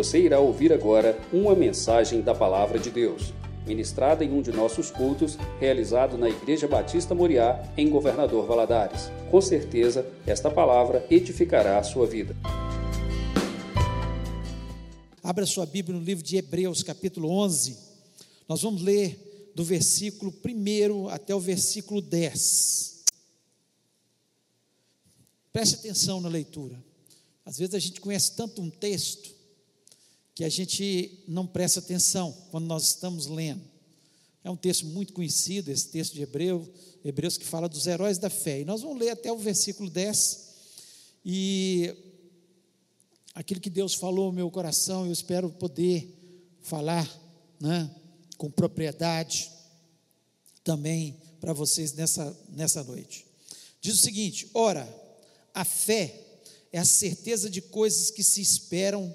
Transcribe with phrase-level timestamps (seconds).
[0.00, 3.34] Você irá ouvir agora uma mensagem da Palavra de Deus,
[3.66, 9.10] ministrada em um de nossos cultos, realizado na Igreja Batista Moriá, em Governador Valadares.
[9.30, 12.34] Com certeza, esta palavra edificará a sua vida.
[15.22, 17.76] Abra sua Bíblia no livro de Hebreus, capítulo 11.
[18.48, 23.04] Nós vamos ler do versículo 1 até o versículo 10.
[25.52, 26.82] Preste atenção na leitura.
[27.44, 29.39] Às vezes a gente conhece tanto um texto
[30.34, 33.62] que a gente não presta atenção quando nós estamos lendo.
[34.42, 36.66] É um texto muito conhecido, esse texto de Hebreu,
[37.04, 38.60] Hebreus que fala dos heróis da fé.
[38.60, 40.48] E nós vamos ler até o versículo 10.
[41.24, 41.94] E
[43.34, 46.16] aquilo que Deus falou no meu coração, eu espero poder
[46.62, 47.08] falar
[47.60, 47.94] né,
[48.38, 49.50] com propriedade
[50.64, 53.26] também para vocês nessa, nessa noite.
[53.80, 54.88] Diz o seguinte: ora,
[55.52, 56.18] a fé
[56.72, 59.14] é a certeza de coisas que se esperam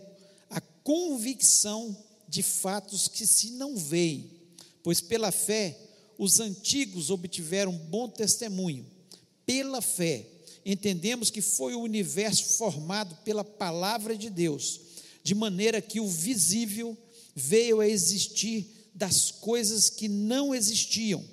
[0.85, 1.97] convicção
[2.29, 4.29] de fatos que se não veem,
[4.83, 5.75] pois pela fé
[6.15, 8.85] os antigos obtiveram bom testemunho.
[9.47, 10.27] Pela fé,
[10.63, 14.79] entendemos que foi o universo formado pela palavra de Deus,
[15.23, 16.95] de maneira que o visível
[17.35, 21.25] veio a existir das coisas que não existiam.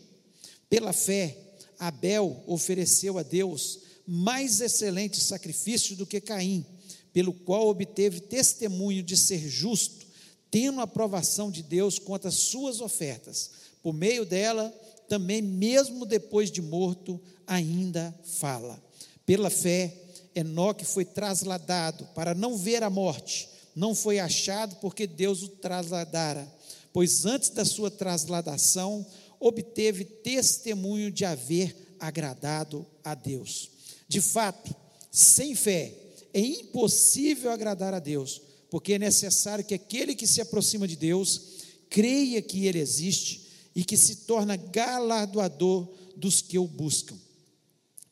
[0.70, 1.36] Pela fé,
[1.78, 6.64] Abel ofereceu a Deus mais excelente sacrifício do que Caim
[7.12, 10.06] pelo qual obteve testemunho de ser justo,
[10.50, 13.50] tendo a aprovação de Deus quanto às suas ofertas.
[13.82, 14.72] Por meio dela,
[15.08, 18.83] também, mesmo depois de morto, ainda fala.
[19.27, 19.94] Pela fé,
[20.34, 26.50] Enoque foi trasladado para não ver a morte, não foi achado porque Deus o trasladara,
[26.92, 29.05] pois antes da sua trasladação,
[29.38, 33.70] obteve testemunho de haver agradado a Deus.
[34.08, 34.74] De fato,
[35.10, 35.94] sem fé,
[36.33, 41.42] é impossível agradar a Deus, porque é necessário que aquele que se aproxima de Deus
[41.91, 43.42] creia que Ele existe
[43.74, 47.17] e que se torna galardoador dos que o buscam.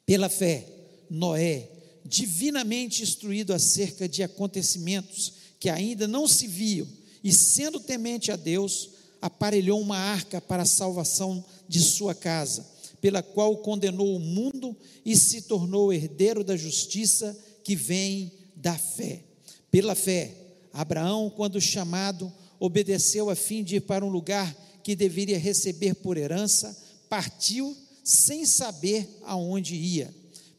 [0.05, 0.67] Pela fé,
[1.09, 1.71] Noé,
[2.05, 6.89] divinamente instruído acerca de acontecimentos que ainda não se viam,
[7.23, 8.91] e sendo temente a Deus,
[9.21, 12.67] aparelhou uma arca para a salvação de sua casa,
[13.01, 17.39] pela qual condenou o mundo e se tornou herdeiro da justiça
[17.71, 19.23] que vem da fé.
[19.71, 20.35] Pela fé,
[20.73, 26.17] Abraão, quando chamado, obedeceu a fim de ir para um lugar que deveria receber por
[26.17, 26.77] herança,
[27.09, 30.13] partiu sem saber aonde ia.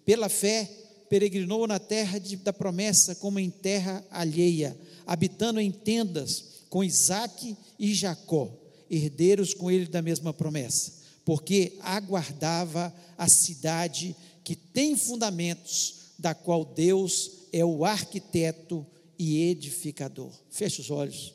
[0.06, 0.72] Pela fé,
[1.10, 7.58] peregrinou na terra de, da promessa como em terra alheia, habitando em tendas com Isaque
[7.78, 8.50] e Jacó,
[8.90, 10.94] herdeiros com ele da mesma promessa,
[11.26, 18.86] porque aguardava a cidade que tem fundamentos da qual Deus é o arquiteto
[19.18, 20.32] e edificador.
[20.52, 21.34] Feche os olhos,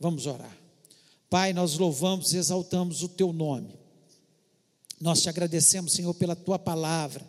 [0.00, 0.56] vamos orar.
[1.28, 3.78] Pai, nós louvamos e exaltamos o teu nome.
[4.98, 7.28] Nós te agradecemos, Senhor, pela tua palavra.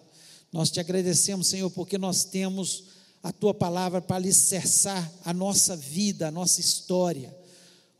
[0.54, 2.86] Nós te agradecemos, Senhor, porque nós temos
[3.22, 7.36] a tua palavra para alicerçar a nossa vida, a nossa história.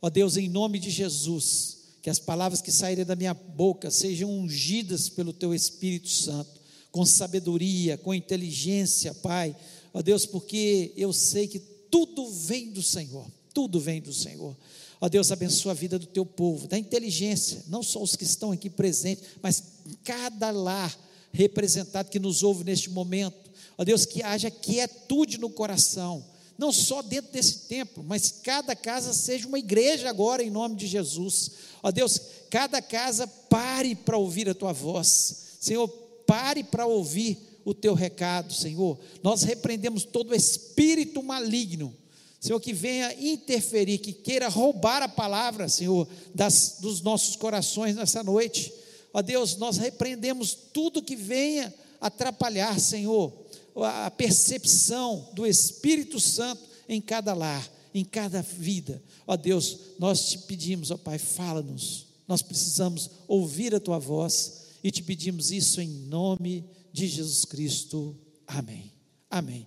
[0.00, 4.30] Ó Deus, em nome de Jesus, que as palavras que saírem da minha boca sejam
[4.30, 6.55] ungidas pelo teu Espírito Santo
[6.96, 9.54] com sabedoria, com inteligência, Pai.
[9.92, 14.56] Ó Deus, porque eu sei que tudo vem do Senhor, tudo vem do Senhor.
[14.98, 18.50] Ó Deus, abençoa a vida do teu povo, da inteligência, não só os que estão
[18.50, 19.62] aqui presentes, mas
[20.04, 20.98] cada lar
[21.32, 23.50] representado que nos ouve neste momento.
[23.76, 26.24] Ó Deus, que haja quietude no coração,
[26.56, 30.86] não só dentro desse templo, mas cada casa seja uma igreja agora, em nome de
[30.86, 31.50] Jesus.
[31.82, 32.18] Ó Deus,
[32.48, 35.44] cada casa pare para ouvir a tua voz.
[35.60, 38.98] Senhor, pare para ouvir o teu recado, Senhor.
[39.22, 41.92] Nós repreendemos todo espírito maligno,
[42.40, 48.22] Senhor, que venha interferir, que queira roubar a palavra, Senhor, das, dos nossos corações nessa
[48.22, 48.72] noite.
[49.12, 53.32] Ó Deus, nós repreendemos tudo que venha atrapalhar, Senhor,
[53.74, 59.02] a percepção do Espírito Santo em cada lar, em cada vida.
[59.26, 62.06] Ó Deus, nós te pedimos, ó Pai, fala-nos.
[62.28, 68.16] Nós precisamos ouvir a tua voz e te pedimos isso em nome de Jesus Cristo.
[68.46, 68.92] Amém.
[69.28, 69.66] Amém.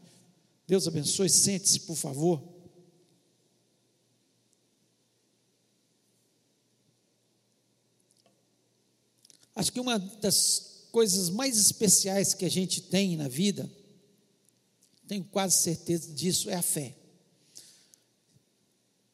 [0.66, 1.30] Deus abençoe.
[1.30, 2.42] Sente-se, por favor.
[9.54, 13.70] Acho que uma das coisas mais especiais que a gente tem na vida,
[15.06, 16.96] tenho quase certeza disso, é a fé.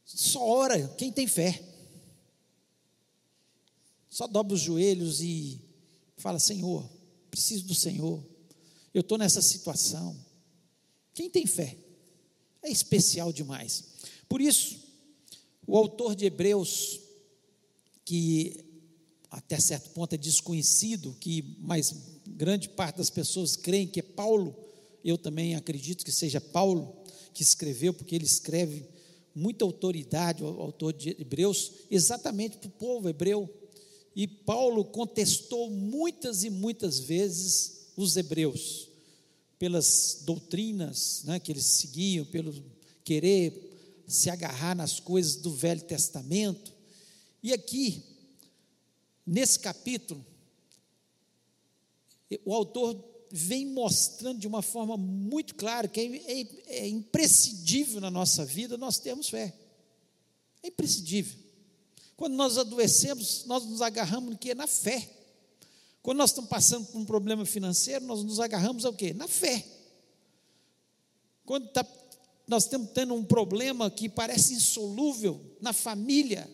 [0.06, 1.68] Só ora quem tem fé.
[4.08, 5.66] Só dobra os joelhos e
[6.18, 6.90] Fala, Senhor,
[7.30, 8.24] preciso do Senhor.
[8.94, 10.16] Eu estou nessa situação.
[11.14, 11.78] Quem tem fé?
[12.64, 13.84] É especial demais.
[14.28, 14.80] Por isso,
[15.68, 17.00] o autor de Hebreus,
[18.04, 18.66] que
[19.30, 21.94] até certo ponto é desconhecido, que mais
[22.26, 24.56] grande parte das pessoas creem que é Paulo,
[25.04, 26.96] eu também acredito que seja Paulo
[27.34, 28.88] que escreveu, porque ele escreve
[29.36, 33.54] muita autoridade, o autor de Hebreus, exatamente para o povo hebreu.
[34.16, 38.88] E Paulo contestou muitas e muitas vezes os hebreus,
[39.60, 42.54] pelas doutrinas né, que eles seguiam, pelo
[43.04, 46.74] querer se agarrar nas coisas do Velho Testamento.
[47.44, 48.04] E aqui,
[49.26, 50.26] nesse capítulo,
[52.46, 56.48] o autor vem mostrando de uma forma muito clara que é, é,
[56.84, 59.54] é imprescindível na nossa vida nós termos fé.
[60.64, 61.45] É imprescindível.
[62.16, 64.56] Quando nós adoecemos, nós nos agarramos no que?
[64.56, 65.10] Na fé.
[66.02, 69.14] Quando nós estamos passando por um problema financeiro, nós nos agarramos ao quê?
[69.14, 69.66] Na fé.
[71.46, 71.86] Quando tá,
[72.48, 76.50] nós estamos tendo um problema que parece insolúvel na família,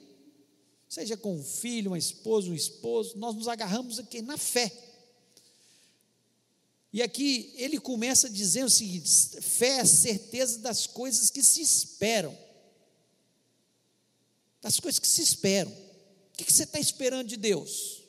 [0.87, 4.71] seja com um filho, uma esposa, um esposo, nós nos agarramos aqui na fé.
[6.93, 11.61] E aqui ele começa dizendo o seguinte: fé é a certeza das coisas que se
[11.61, 12.37] esperam.
[14.61, 15.71] Das coisas que se esperam.
[15.71, 18.03] O que você está esperando de Deus?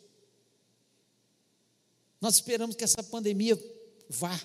[2.20, 3.58] Nós esperamos que essa pandemia
[4.08, 4.40] vá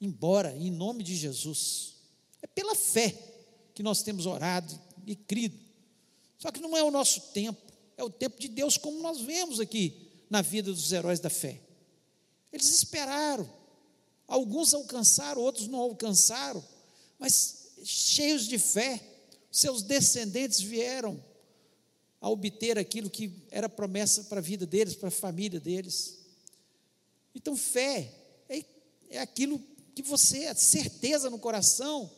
[0.00, 1.94] embora, em nome de Jesus.
[2.40, 3.14] É pela fé
[3.74, 5.58] que nós temos orado e crido.
[6.38, 7.60] Só que não é o nosso tempo,
[7.96, 11.60] é o tempo de Deus, como nós vemos aqui na vida dos heróis da fé.
[12.52, 13.50] Eles esperaram.
[14.26, 16.64] Alguns alcançaram, outros não alcançaram,
[17.18, 19.02] mas cheios de fé,
[19.54, 21.22] seus descendentes vieram
[22.20, 26.18] a obter aquilo que era promessa para a vida deles, para a família deles.
[27.32, 28.12] Então, fé
[28.48, 28.64] é,
[29.10, 29.62] é aquilo
[29.94, 32.10] que você, a certeza no coração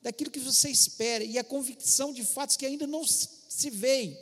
[0.00, 4.16] daquilo que você espera e a convicção de fatos que ainda não se veem.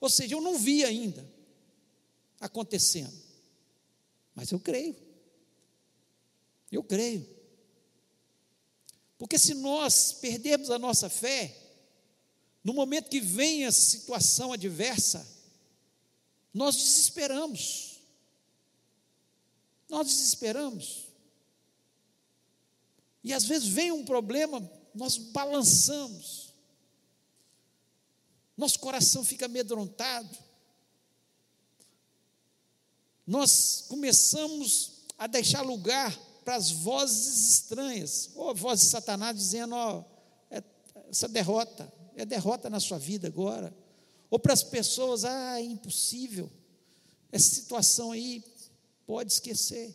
[0.00, 1.24] Ou seja, eu não vi ainda
[2.40, 3.14] acontecendo.
[4.34, 4.96] Mas eu creio.
[6.72, 7.24] Eu creio.
[9.16, 11.63] Porque se nós perdermos a nossa fé,
[12.64, 15.24] no momento que vem a situação adversa,
[16.52, 18.00] nós desesperamos.
[19.88, 21.06] Nós desesperamos.
[23.22, 26.52] E às vezes vem um problema, nós balançamos.
[28.56, 30.44] Nosso coração fica amedrontado
[33.26, 36.14] nós começamos a deixar lugar
[36.44, 40.04] para as vozes estranhas, ou a voz de Satanás dizendo: ó,
[40.50, 40.62] é,
[41.10, 43.74] essa derrota, é derrota na sua vida agora,
[44.30, 46.50] ou para as pessoas: ah, é impossível,
[47.30, 48.42] essa situação aí,
[49.06, 49.94] pode esquecer,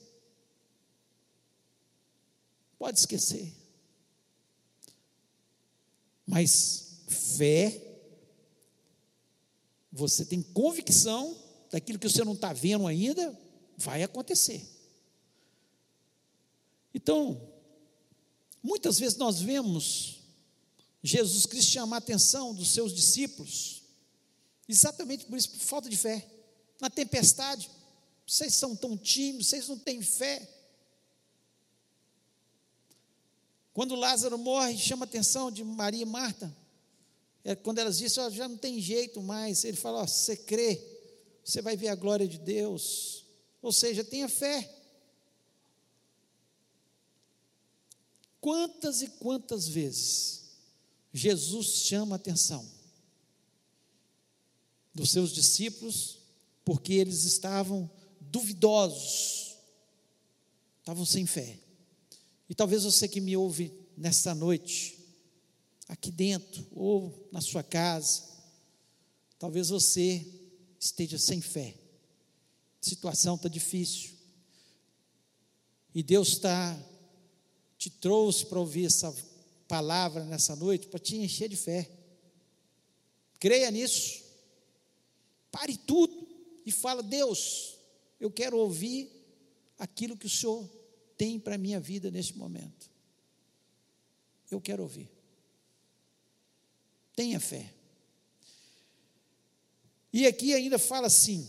[2.78, 3.54] pode esquecer,
[6.26, 7.82] mas fé,
[9.92, 11.36] você tem convicção
[11.72, 13.38] daquilo que você não está vendo ainda,
[13.78, 14.68] vai acontecer.
[16.94, 17.50] Então,
[18.62, 20.19] muitas vezes nós vemos
[21.04, 23.84] Jesus Cristo chamar a atenção dos seus discípulos,
[24.68, 26.28] exatamente por isso, por falta de fé.
[26.80, 27.70] Na tempestade,
[28.28, 30.48] vocês são tão tímidos, vocês não têm fé.
[33.74, 36.54] Quando Lázaro morre, chama a atenção de Maria e Marta.
[37.44, 39.64] É quando elas dizem, oh, já não tem jeito mais.
[39.64, 40.82] Ele fala, oh, você crê,
[41.44, 43.26] você vai ver a glória de Deus.
[43.62, 44.70] Ou seja, tenha fé.
[48.42, 50.39] Quantas e quantas vezes
[51.14, 52.66] Jesus chama a atenção
[54.94, 56.20] dos seus discípulos,
[56.64, 57.90] porque eles estavam
[58.20, 59.58] duvidosos,
[60.80, 61.60] estavam sem fé.
[62.50, 64.98] E talvez você que me ouve nesta noite,
[65.88, 68.24] aqui dentro, ou na sua casa,
[69.38, 70.26] talvez você
[70.80, 71.76] esteja sem fé.
[72.82, 74.12] A situação está difícil.
[75.94, 76.78] E Deus está
[77.78, 79.12] te trouxe para ouvir essa
[79.70, 81.90] palavra nessa noite para te encher de fé.
[83.40, 84.22] Creia nisso.
[85.52, 86.28] Pare tudo
[86.66, 87.78] e fala: Deus,
[88.20, 89.10] eu quero ouvir
[89.78, 90.68] aquilo que o Senhor
[91.16, 92.90] tem para a minha vida neste momento.
[94.50, 95.10] Eu quero ouvir.
[97.16, 97.72] Tenha fé.
[100.12, 101.48] E aqui ainda fala assim,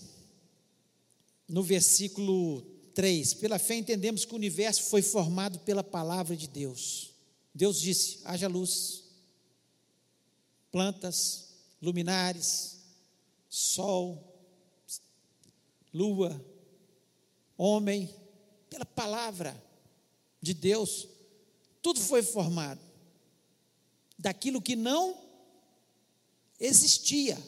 [1.48, 2.60] no versículo
[2.94, 7.09] 3: Pela fé entendemos que o universo foi formado pela palavra de Deus.
[7.54, 9.04] Deus disse: haja luz,
[10.70, 11.48] plantas,
[11.82, 12.78] luminares,
[13.48, 14.32] sol,
[15.92, 16.44] lua,
[17.56, 18.14] homem,
[18.68, 19.60] pela palavra
[20.40, 21.08] de Deus,
[21.82, 22.80] tudo foi formado.
[24.20, 25.18] daquilo que não
[26.58, 27.38] existia.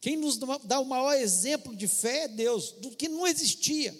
[0.00, 3.96] Quem nos dá o maior exemplo de fé é Deus, do que não existia.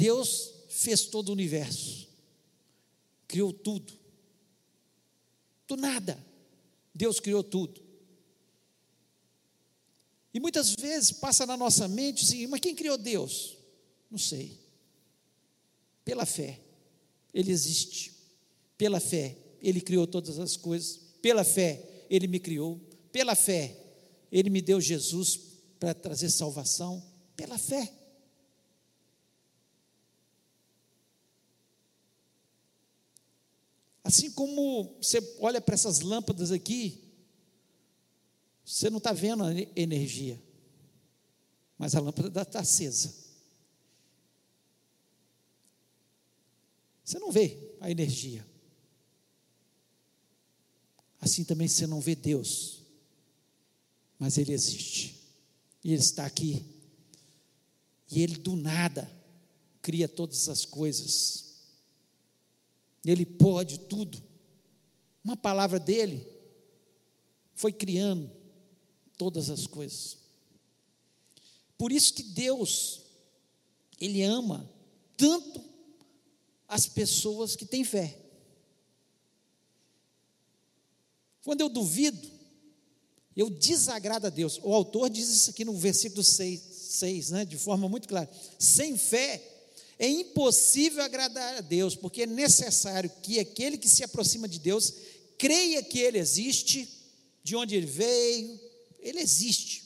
[0.00, 2.08] Deus fez todo o universo,
[3.28, 3.92] criou tudo,
[5.68, 6.18] do nada,
[6.94, 7.82] Deus criou tudo.
[10.32, 13.58] E muitas vezes passa na nossa mente assim, mas quem criou Deus?
[14.10, 14.58] Não sei.
[16.02, 16.60] Pela fé,
[17.34, 18.14] Ele existe.
[18.78, 20.98] Pela fé, Ele criou todas as coisas.
[21.20, 22.80] Pela fé, Ele me criou.
[23.12, 23.76] Pela fé,
[24.32, 25.38] Ele me deu Jesus
[25.78, 27.02] para trazer salvação.
[27.36, 27.99] Pela fé.
[34.10, 37.00] Assim como você olha para essas lâmpadas aqui,
[38.64, 40.42] você não está vendo a energia,
[41.78, 43.14] mas a lâmpada está acesa.
[47.04, 48.44] Você não vê a energia.
[51.20, 52.82] Assim também você não vê Deus,
[54.18, 55.22] mas Ele existe,
[55.84, 56.66] e Ele está aqui,
[58.10, 59.08] e Ele do nada
[59.80, 61.49] cria todas as coisas.
[63.04, 64.22] Ele pode tudo.
[65.24, 66.26] Uma palavra dele
[67.54, 68.30] foi criando
[69.16, 70.18] todas as coisas.
[71.76, 73.00] Por isso que Deus,
[74.00, 74.70] Ele ama
[75.16, 75.62] tanto
[76.68, 78.16] as pessoas que têm fé.
[81.42, 82.30] Quando eu duvido,
[83.36, 84.60] eu desagrado a Deus.
[84.62, 88.30] O autor diz isso aqui no versículo 6, 6 né, de forma muito clara.
[88.58, 89.59] Sem fé,
[90.00, 94.94] é impossível agradar a Deus, porque é necessário que aquele que se aproxima de Deus
[95.36, 96.88] creia que Ele existe,
[97.44, 98.58] de onde Ele veio,
[98.98, 99.84] Ele existe,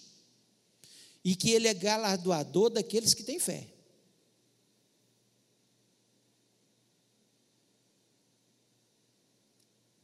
[1.25, 3.67] e que Ele é galardoador daqueles que têm fé.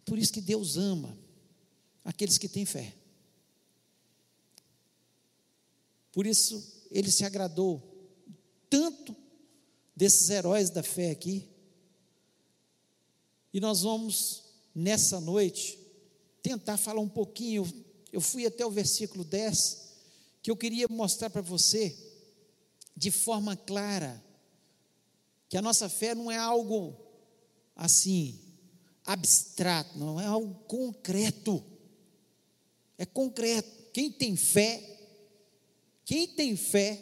[0.05, 1.17] Por isso que Deus ama
[2.05, 2.97] aqueles que têm fé.
[6.11, 7.81] Por isso ele se agradou
[8.69, 9.15] tanto
[10.01, 11.47] desses heróis da fé aqui.
[13.53, 15.79] E nós vamos, nessa noite,
[16.43, 17.71] tentar falar um pouquinho.
[18.11, 19.91] Eu fui até o versículo 10,
[20.43, 21.95] que eu queria mostrar para você,
[22.97, 24.25] de forma clara,
[25.51, 26.97] que a nossa fé não é algo
[27.77, 28.41] assim,
[29.05, 31.63] abstrato, não é algo concreto.
[32.97, 33.91] É concreto.
[33.93, 34.83] Quem tem fé,
[36.07, 36.99] quem tem fé,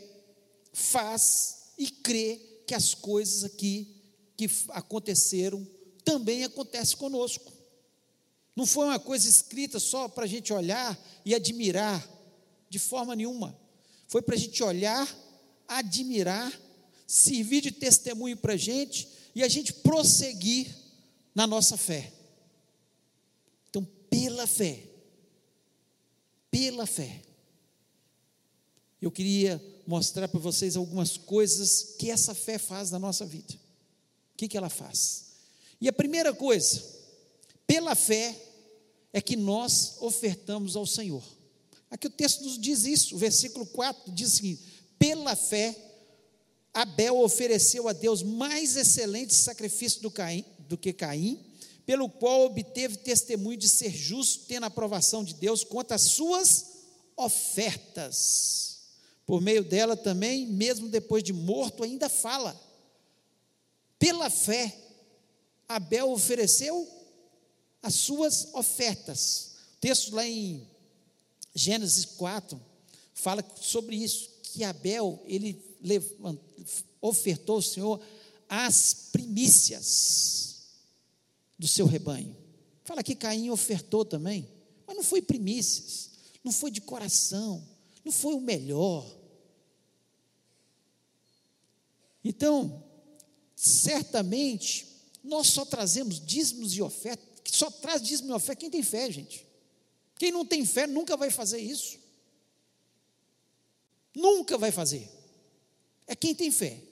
[0.72, 3.88] faz e crê que as coisas aqui
[4.36, 5.66] que aconteceram
[6.04, 7.50] também acontecem conosco.
[8.54, 12.06] Não foi uma coisa escrita só para a gente olhar e admirar,
[12.68, 13.58] de forma nenhuma.
[14.06, 15.08] Foi para a gente olhar,
[15.66, 16.52] admirar,
[17.06, 20.68] servir de testemunho para a gente e a gente prosseguir
[21.34, 22.12] na nossa fé.
[23.70, 24.84] Então, pela fé,
[26.50, 27.22] pela fé,
[29.00, 29.58] eu queria
[29.88, 33.54] mostrar para vocês algumas coisas que essa fé faz na nossa vida.
[33.54, 35.24] O que, que ela faz?
[35.80, 36.82] E a primeira coisa,
[37.66, 38.38] pela fé,
[39.14, 41.22] é que nós ofertamos ao Senhor.
[41.90, 44.62] Aqui o texto nos diz isso, o versículo 4 diz o seguinte:
[44.98, 45.74] pela fé,
[46.74, 51.42] Abel ofereceu a Deus mais excelente sacrifício do, Caim, do que Caim,
[51.86, 56.66] pelo qual obteve testemunho de ser justo, tendo a aprovação de Deus quanto às suas
[57.16, 58.67] ofertas.
[59.28, 62.58] Por meio dela também, mesmo depois de morto, ainda fala.
[63.98, 64.74] Pela fé,
[65.68, 66.88] Abel ofereceu
[67.82, 69.52] as suas ofertas.
[69.76, 70.66] O texto lá em
[71.54, 72.58] Gênesis 4
[73.12, 75.62] fala sobre isso, que Abel, ele
[76.98, 78.00] ofertou ao Senhor
[78.48, 80.68] as primícias
[81.58, 82.34] do seu rebanho.
[82.82, 84.48] Fala que Caim ofertou também,
[84.86, 87.62] mas não foi primícias, não foi de coração,
[88.02, 89.17] não foi o melhor,
[92.28, 92.84] então,
[93.56, 94.86] certamente,
[95.24, 99.46] nós só trazemos dízimos e ofertas, só traz dízimo e oferta quem tem fé, gente.
[100.18, 101.98] Quem não tem fé nunca vai fazer isso.
[104.14, 105.10] Nunca vai fazer.
[106.06, 106.82] É quem tem fé.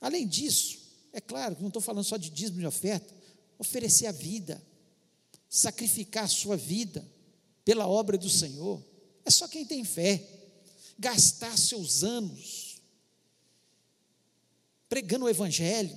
[0.00, 0.78] Além disso,
[1.12, 3.14] é claro que não estou falando só de dízimo e oferta,
[3.58, 4.64] oferecer a vida,
[5.50, 7.06] sacrificar a sua vida
[7.62, 8.82] pela obra do Senhor.
[9.22, 10.26] É só quem tem fé.
[10.98, 12.65] Gastar seus anos
[14.88, 15.96] pregando o Evangelho,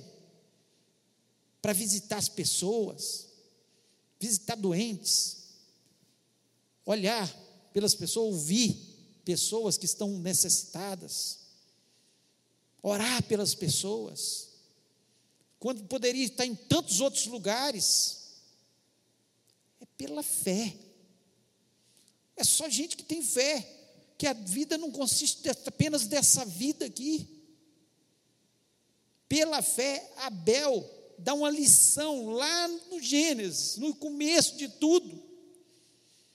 [1.62, 3.28] para visitar as pessoas,
[4.18, 5.38] visitar doentes,
[6.84, 7.28] olhar
[7.72, 8.90] pelas pessoas, ouvir
[9.24, 11.40] pessoas que estão necessitadas,
[12.82, 14.48] orar pelas pessoas.
[15.58, 18.18] quando poderia estar em tantos outros lugares?
[19.78, 20.74] É pela fé.
[22.34, 23.60] É só gente que tem fé,
[24.16, 27.39] que a vida não consiste apenas dessa vida aqui.
[29.30, 30.84] Pela fé, Abel
[31.16, 35.22] dá uma lição lá no Gênesis, no começo de tudo,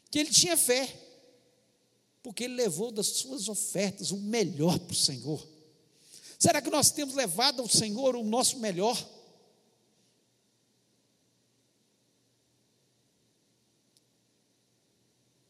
[0.10, 0.98] que ele tinha fé,
[2.24, 5.46] porque ele levou das suas ofertas o melhor para o Senhor.
[6.40, 8.98] Será que nós temos levado ao Senhor o nosso melhor?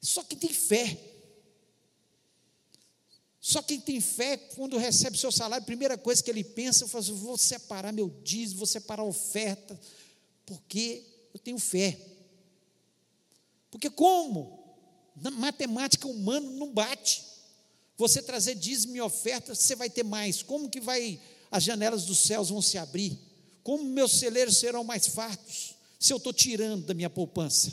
[0.01, 1.14] Só quem tem fé.
[3.47, 6.87] Só quem tem fé, quando recebe seu salário, a primeira coisa que ele pensa, eu
[6.87, 9.79] faço, vou separar meu dízimo, vou separar a oferta,
[10.47, 11.95] porque eu tenho fé.
[13.69, 14.75] Porque como?
[15.15, 17.23] Na matemática humana não bate.
[17.95, 20.41] Você trazer dízimo e oferta, você vai ter mais.
[20.41, 21.21] Como que vai
[21.51, 23.15] as janelas dos céus vão se abrir?
[23.61, 27.71] Como meus celeiros serão mais fartos se eu estou tirando da minha poupança?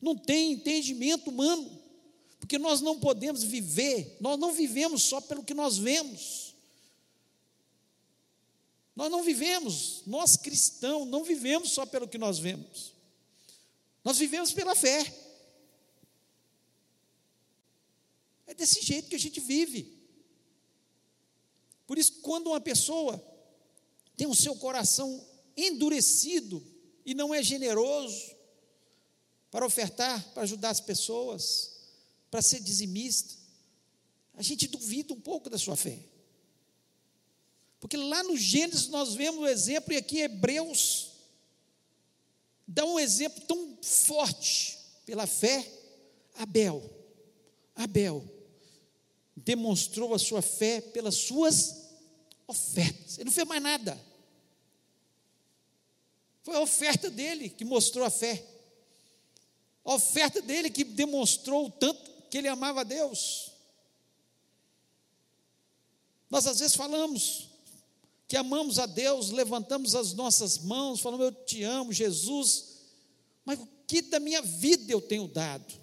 [0.00, 1.81] Não tem entendimento humano,
[2.42, 6.56] porque nós não podemos viver, nós não vivemos só pelo que nós vemos.
[8.96, 12.94] Nós não vivemos, nós cristãos, não vivemos só pelo que nós vemos.
[14.02, 15.04] Nós vivemos pela fé.
[18.48, 20.02] É desse jeito que a gente vive.
[21.86, 23.24] Por isso, quando uma pessoa
[24.16, 25.24] tem o seu coração
[25.56, 26.60] endurecido
[27.06, 28.34] e não é generoso
[29.48, 31.71] para ofertar, para ajudar as pessoas,
[32.32, 33.34] para ser dizimista,
[34.32, 35.98] a gente duvida um pouco da sua fé.
[37.78, 41.10] Porque lá no Gênesis nós vemos o exemplo, e aqui Hebreus
[42.66, 45.70] dá um exemplo tão forte pela fé,
[46.36, 46.82] Abel.
[47.76, 48.24] Abel
[49.36, 51.82] demonstrou a sua fé pelas suas
[52.46, 53.18] ofertas.
[53.18, 54.02] Ele não fez mais nada.
[56.42, 58.42] Foi a oferta dele que mostrou a fé.
[59.84, 63.52] A oferta dele que demonstrou o tanto que ele amava a Deus.
[66.30, 67.50] Nós às vezes falamos
[68.26, 72.78] que amamos a Deus, levantamos as nossas mãos, falamos eu te amo, Jesus,
[73.44, 75.74] mas o que da minha vida eu tenho dado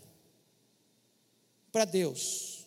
[1.71, 2.65] para Deus?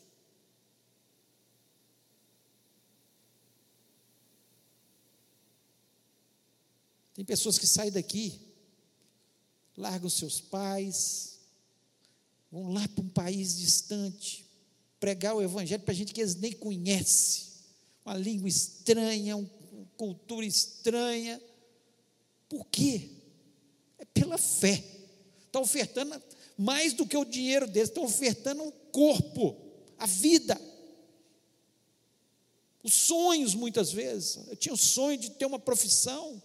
[7.14, 8.40] Tem pessoas que saem daqui,
[9.76, 11.31] largam seus pais,
[12.52, 14.46] vão lá para um país distante,
[15.00, 17.44] pregar o evangelho para gente que eles nem conhecem,
[18.04, 19.48] uma língua estranha, uma
[19.96, 21.40] cultura estranha.
[22.48, 23.08] Por quê?
[23.98, 24.84] É pela fé.
[25.46, 26.22] Está ofertando
[26.58, 29.56] mais do que o dinheiro deles, está ofertando um corpo,
[29.98, 30.60] a vida.
[32.82, 34.46] Os sonhos, muitas vezes.
[34.48, 36.42] Eu tinha o sonho de ter uma profissão.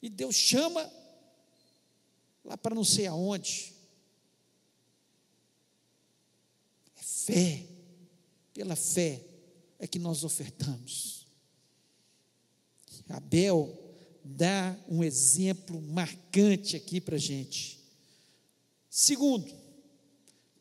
[0.00, 0.90] E Deus chama
[2.44, 3.74] lá para não sei aonde.
[6.96, 7.66] É fé,
[8.52, 9.22] pela fé
[9.78, 11.26] é que nós ofertamos.
[13.08, 13.76] Abel
[14.22, 17.80] dá um exemplo marcante aqui para a gente.
[18.88, 19.52] Segundo,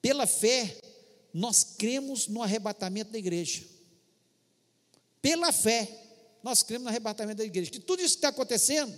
[0.01, 0.77] pela fé,
[1.33, 3.63] nós cremos no arrebatamento da igreja.
[5.21, 5.87] Pela fé,
[6.41, 7.69] nós cremos no arrebatamento da igreja.
[7.69, 8.97] Que tudo isso que está acontecendo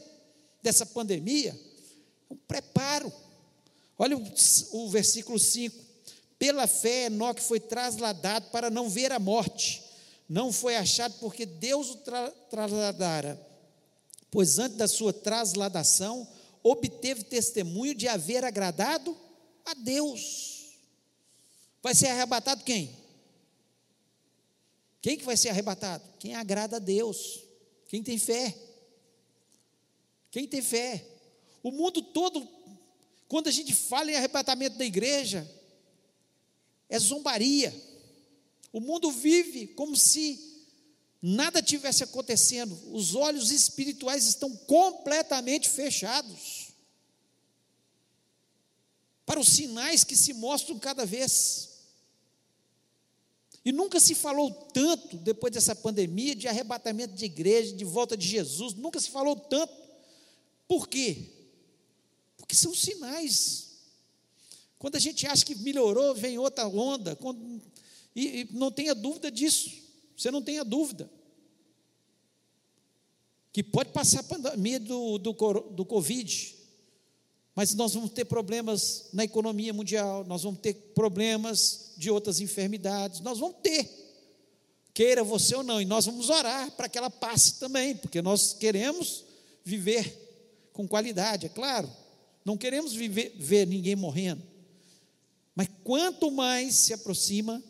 [0.61, 1.59] dessa pandemia,
[2.29, 3.11] um preparo.
[3.97, 4.23] Olha o,
[4.71, 5.90] o versículo 5.
[6.41, 9.83] Pela fé, Enoque foi trasladado para não ver a morte.
[10.27, 13.39] Não foi achado porque Deus o tra trasladara.
[14.31, 16.27] Pois antes da sua trasladação,
[16.63, 19.15] obteve testemunho de haver agradado
[19.63, 20.79] a Deus.
[21.79, 22.97] Vai ser arrebatado quem?
[24.99, 26.03] Quem que vai ser arrebatado?
[26.17, 27.43] Quem agrada a Deus.
[27.87, 28.57] Quem tem fé.
[30.31, 31.05] Quem tem fé.
[31.61, 32.47] O mundo todo,
[33.27, 35.47] quando a gente fala em arrebatamento da igreja,
[36.91, 37.73] é zombaria.
[38.71, 40.39] O mundo vive como se
[41.21, 42.77] nada tivesse acontecendo.
[42.93, 46.67] Os olhos espirituais estão completamente fechados
[49.25, 51.69] para os sinais que se mostram cada vez.
[53.63, 58.27] E nunca se falou tanto, depois dessa pandemia, de arrebatamento de igreja, de volta de
[58.27, 59.81] Jesus, nunca se falou tanto
[60.67, 61.29] por quê?
[62.37, 63.70] Porque são sinais.
[64.81, 67.15] Quando a gente acha que melhorou, vem outra onda.
[67.15, 67.61] Quando,
[68.15, 69.69] e, e não tenha dúvida disso.
[70.17, 71.07] Você não tenha dúvida.
[73.53, 75.33] Que pode passar a pandemia do, do,
[75.69, 76.55] do Covid,
[77.55, 83.19] mas nós vamos ter problemas na economia mundial, nós vamos ter problemas de outras enfermidades,
[83.19, 83.87] nós vamos ter.
[84.95, 88.53] queira você ou não, e nós vamos orar para que ela passe também, porque nós
[88.53, 89.25] queremos
[89.63, 91.87] viver com qualidade, é claro.
[92.43, 94.49] Não queremos viver, ver ninguém morrendo.
[95.55, 97.61] Mas quanto mais se aproxima,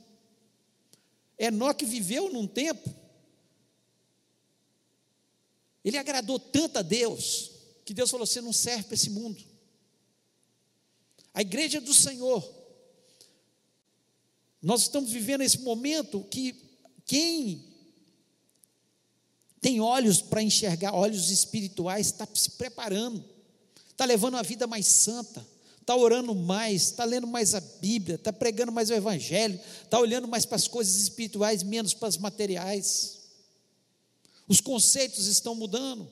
[1.37, 2.93] Enoque viveu num tempo,
[5.83, 7.51] ele agradou tanto a Deus,
[7.83, 9.43] que Deus falou: você não serve para esse mundo.
[11.33, 12.43] A igreja do Senhor,
[14.61, 16.53] nós estamos vivendo esse momento que
[17.05, 17.71] quem
[19.59, 23.23] tem olhos para enxergar, olhos espirituais, está se preparando,
[23.89, 25.45] está levando uma vida mais santa,
[25.91, 30.27] está orando mais, está lendo mais a Bíblia, está pregando mais o Evangelho, está olhando
[30.27, 33.19] mais para as coisas espirituais, menos para as materiais.
[34.47, 36.09] Os conceitos estão mudando.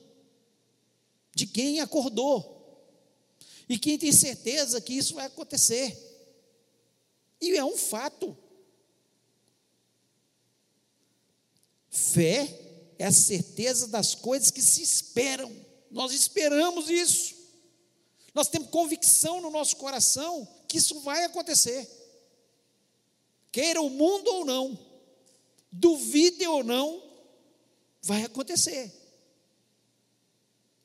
[1.34, 2.58] De quem acordou.
[3.68, 5.96] E quem tem certeza que isso vai acontecer.
[7.40, 8.36] E é um fato.
[11.88, 15.50] Fé é a certeza das coisas que se esperam.
[15.90, 17.39] Nós esperamos isso.
[18.34, 21.88] Nós temos convicção no nosso coração que isso vai acontecer.
[23.50, 24.78] Queira o mundo ou não,
[25.72, 27.02] duvide ou não,
[28.02, 28.92] vai acontecer.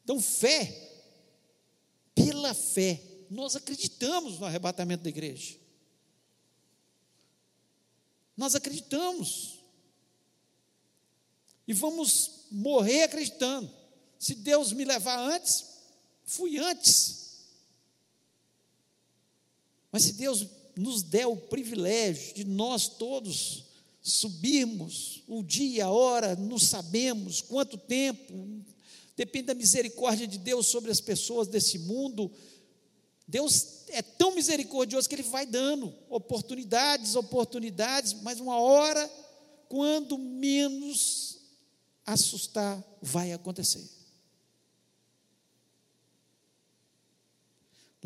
[0.04, 0.94] Então, fé,
[2.14, 5.60] pela fé, nós acreditamos no arrebatamento da igreja.
[8.36, 9.60] Nós acreditamos.
[11.68, 13.72] E vamos morrer acreditando.
[14.20, 15.66] Se Deus me levar antes,
[16.24, 17.25] fui antes.
[19.96, 23.64] Mas se Deus nos der o privilégio de nós todos
[24.02, 28.62] subirmos o dia, a hora, não sabemos quanto tempo,
[29.16, 32.30] depende da misericórdia de Deus sobre as pessoas desse mundo.
[33.26, 39.10] Deus é tão misericordioso que Ele vai dando oportunidades, oportunidades, mas uma hora,
[39.70, 41.38] quando menos
[42.06, 43.95] assustar, vai acontecer.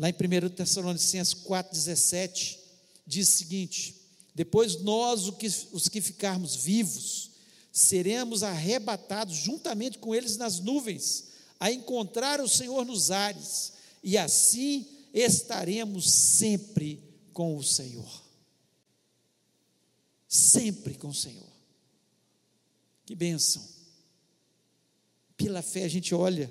[0.00, 2.56] Lá em 1 Tessalonicenses 4,17,
[3.06, 3.96] diz o seguinte:
[4.34, 5.30] Depois nós,
[5.72, 7.32] os que ficarmos vivos,
[7.70, 11.26] seremos arrebatados juntamente com eles nas nuvens,
[11.60, 18.22] a encontrar o Senhor nos ares, e assim estaremos sempre com o Senhor.
[20.26, 21.52] Sempre com o Senhor.
[23.04, 23.62] Que bênção.
[25.36, 26.50] Pela fé a gente olha.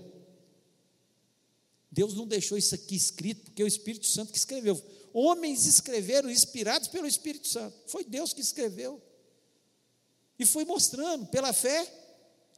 [1.91, 4.81] Deus não deixou isso aqui escrito, porque é o Espírito Santo que escreveu.
[5.11, 7.75] Homens escreveram inspirados pelo Espírito Santo.
[7.87, 9.01] Foi Deus que escreveu.
[10.37, 11.85] E foi mostrando, pela fé,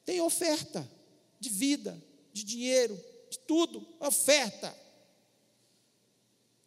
[0.06, 0.88] tem oferta
[1.40, 2.02] de vida,
[2.34, 2.96] de dinheiro,
[3.30, 4.76] de tudo, oferta.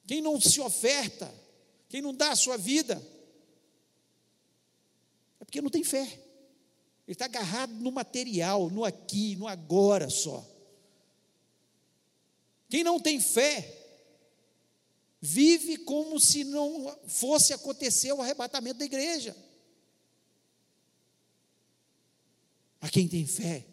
[0.07, 1.33] Quem não se oferta,
[1.88, 3.00] quem não dá a sua vida,
[5.38, 6.03] é porque não tem fé.
[7.07, 10.54] Ele está agarrado no material, no aqui, no agora só.
[12.68, 13.85] Quem não tem fé,
[15.20, 19.37] vive como se não fosse acontecer o arrebatamento da igreja.
[22.81, 23.66] Mas quem tem fé,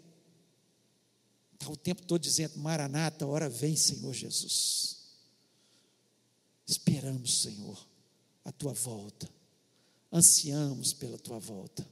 [1.54, 5.02] está o tempo todo dizendo: Maranata, hora vem, Senhor Jesus.
[6.66, 7.86] Esperamos, Senhor,
[8.46, 9.30] a tua volta,
[10.12, 11.86] ansiamos pela tua volta.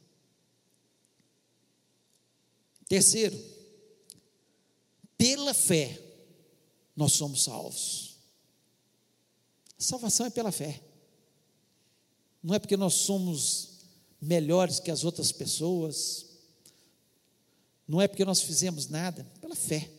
[2.88, 3.38] Terceiro,
[5.17, 6.01] pela fé,
[6.99, 8.17] nós somos salvos.
[9.79, 10.81] A salvação é pela fé.
[12.43, 13.69] Não é porque nós somos
[14.21, 16.25] melhores que as outras pessoas,
[17.88, 19.89] não é porque nós fizemos nada, pela fé.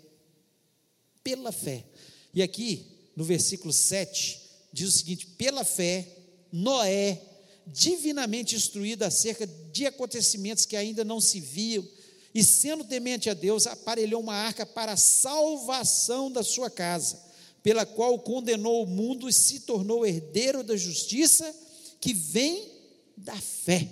[1.25, 1.87] Pela fé.
[2.35, 2.87] E aqui,
[3.17, 4.39] no versículo 7,
[4.71, 6.07] diz o seguinte: pela fé,
[6.53, 7.19] Noé,
[7.67, 11.89] divinamente instruído acerca de acontecimentos que ainda não se viam,
[12.35, 17.21] e sendo temente a Deus, aparelhou uma arca para a salvação da sua casa,
[17.63, 21.55] pela qual condenou o mundo e se tornou herdeiro da justiça
[22.01, 22.71] que vem
[23.17, 23.89] da fé.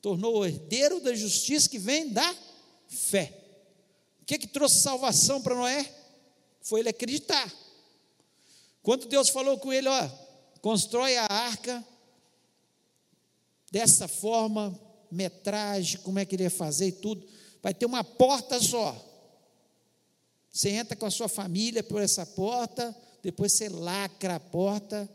[0.00, 2.36] Tornou herdeiro da justiça que vem da
[2.88, 3.40] fé.
[4.20, 5.90] O que, que trouxe salvação para Noé?
[6.60, 7.52] Foi ele acreditar.
[8.82, 10.08] Quando Deus falou com ele, ó,
[10.60, 11.84] constrói a arca
[13.70, 14.78] dessa forma,
[15.14, 17.26] metragem, como é que ele ia fazer e tudo.
[17.62, 18.94] Vai ter uma porta só.
[20.50, 25.08] Você entra com a sua família por essa porta, depois você lacra a porta.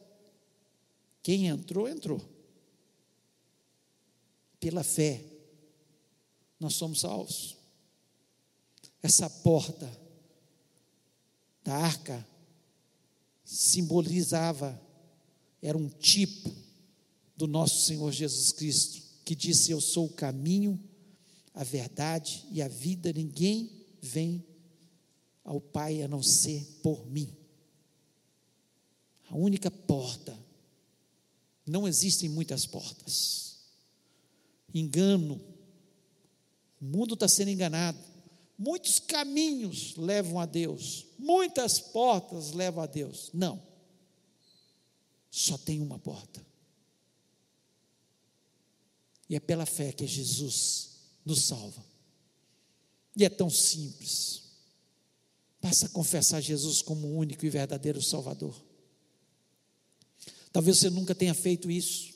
[1.21, 2.21] Quem entrou, entrou.
[4.59, 5.23] Pela fé,
[6.59, 7.55] nós somos salvos.
[9.01, 9.89] Essa porta
[11.63, 12.27] da arca
[13.45, 14.79] simbolizava,
[15.62, 16.53] era um tipo
[17.35, 20.83] do nosso Senhor Jesus Cristo que disse: Eu sou o caminho,
[21.53, 23.69] a verdade e a vida, ninguém
[24.01, 24.43] vem
[25.43, 27.31] ao Pai a não ser por mim.
[29.29, 30.35] A única porta.
[31.63, 33.59] Não existem muitas portas.
[34.73, 35.39] Engano.
[36.81, 37.99] O mundo está sendo enganado.
[38.57, 41.05] Muitos caminhos levam a Deus.
[41.19, 43.29] Muitas portas levam a Deus.
[43.31, 43.61] Não.
[45.29, 46.48] Só tem uma porta.
[49.29, 50.89] E é pela fé que Jesus
[51.23, 51.85] nos salva.
[53.15, 54.43] E é tão simples.
[55.61, 58.55] Passa a confessar Jesus como o único e verdadeiro Salvador.
[60.51, 62.13] Talvez você nunca tenha feito isso.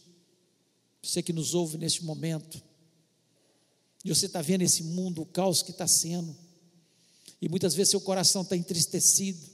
[1.01, 2.61] Você que nos ouve neste momento.
[4.03, 6.35] E você está vendo esse mundo, o caos que está sendo.
[7.41, 9.45] E muitas vezes seu coração está entristecido.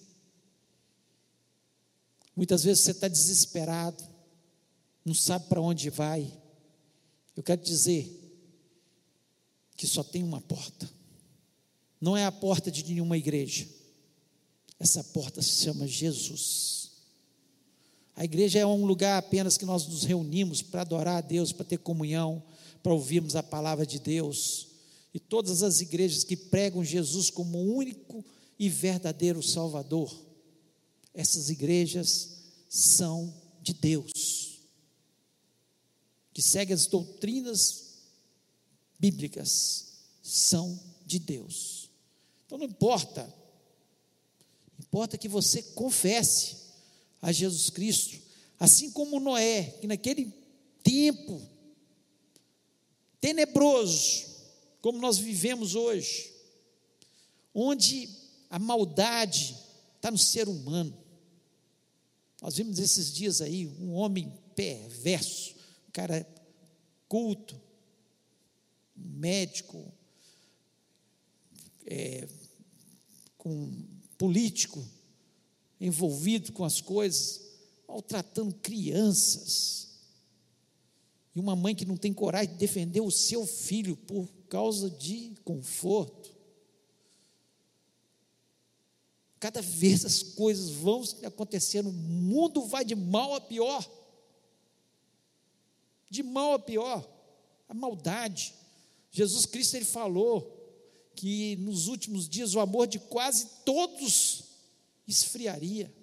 [2.35, 4.03] Muitas vezes você está desesperado.
[5.03, 6.31] Não sabe para onde vai.
[7.39, 8.13] Eu quero dizer
[9.77, 10.89] que só tem uma porta.
[12.01, 13.65] Não é a porta de nenhuma igreja.
[14.77, 16.91] Essa porta se chama Jesus.
[18.13, 21.63] A igreja é um lugar apenas que nós nos reunimos para adorar a Deus, para
[21.63, 22.43] ter comunhão,
[22.83, 24.67] para ouvirmos a palavra de Deus.
[25.13, 28.21] E todas as igrejas que pregam Jesus como único
[28.59, 30.13] e verdadeiro Salvador,
[31.13, 32.31] essas igrejas
[32.67, 34.11] são de Deus,
[36.39, 37.97] que seguem as doutrinas
[38.97, 41.89] bíblicas, são de Deus.
[42.45, 43.37] Então não importa
[44.79, 46.55] Importa que você confesse
[47.21, 48.17] a Jesus Cristo,
[48.57, 50.33] assim como Noé, que naquele
[50.81, 51.41] tempo
[53.19, 54.25] tenebroso,
[54.81, 56.33] como nós vivemos hoje,
[57.53, 58.09] onde
[58.49, 59.55] a maldade
[59.97, 60.97] está no ser humano.
[62.41, 65.55] Nós vimos esses dias aí um homem perverso,
[65.91, 66.27] cara
[67.07, 67.59] culto,
[68.95, 69.91] médico,
[71.85, 72.27] é,
[73.37, 73.71] com
[74.17, 74.85] político
[75.79, 77.41] envolvido com as coisas,
[77.87, 79.87] maltratando crianças.
[81.35, 85.35] E uma mãe que não tem coragem de defender o seu filho por causa de
[85.43, 86.37] conforto.
[89.39, 93.89] Cada vez as coisas vão acontecendo, o mundo vai de mal a pior.
[96.09, 97.07] De mal a pior.
[97.67, 98.53] A maldade.
[99.11, 100.59] Jesus Cristo ele falou:
[101.19, 104.45] que nos últimos dias o amor de quase todos
[105.05, 105.93] esfriaria.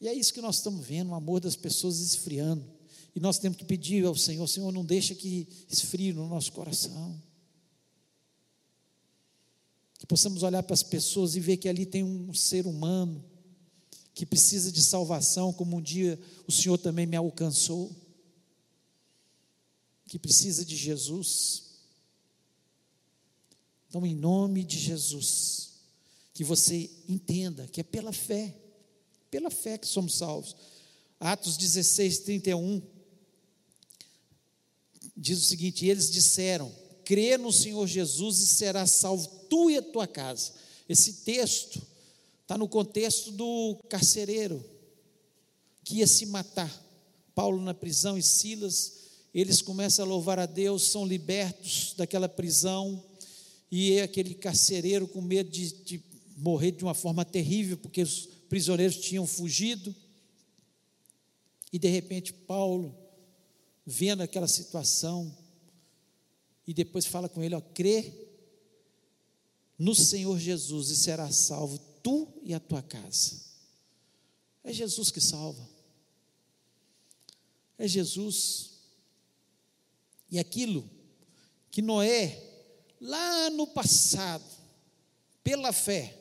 [0.00, 2.64] E é isso que nós estamos vendo, o amor das pessoas esfriando.
[3.16, 7.20] E nós temos que pedir ao Senhor, Senhor, não deixa que esfrie no nosso coração.
[9.98, 13.24] Que possamos olhar para as pessoas e ver que ali tem um ser humano
[14.16, 17.94] que precisa de salvação, como um dia o Senhor também me alcançou
[20.08, 21.64] que precisa de Jesus.
[23.88, 25.72] Então, em nome de Jesus,
[26.32, 28.56] que você entenda que é pela fé,
[29.30, 30.56] pela fé que somos salvos.
[31.20, 32.80] Atos 16, 31
[35.14, 36.74] diz o seguinte: eles disseram:
[37.04, 40.54] crê no Senhor Jesus e será salvo tu e a tua casa.
[40.88, 41.95] Esse texto
[42.46, 44.64] está no contexto do carcereiro
[45.82, 46.72] que ia se matar.
[47.34, 48.96] Paulo na prisão e Silas
[49.34, 53.04] eles começam a louvar a Deus, são libertos daquela prisão,
[53.70, 56.02] e é aquele carcereiro com medo de, de
[56.38, 59.94] morrer de uma forma terrível, porque os prisioneiros tinham fugido.
[61.70, 62.96] E de repente Paulo,
[63.84, 65.36] vendo aquela situação,
[66.64, 68.14] e depois fala com ele: ó, crê
[69.78, 73.42] no Senhor Jesus e será salvo tu e a tua casa.
[74.62, 75.68] É Jesus que salva.
[77.76, 78.74] É Jesus.
[80.30, 80.88] E aquilo
[81.68, 82.40] que Noé,
[83.00, 84.44] lá no passado,
[85.42, 86.16] pela fé,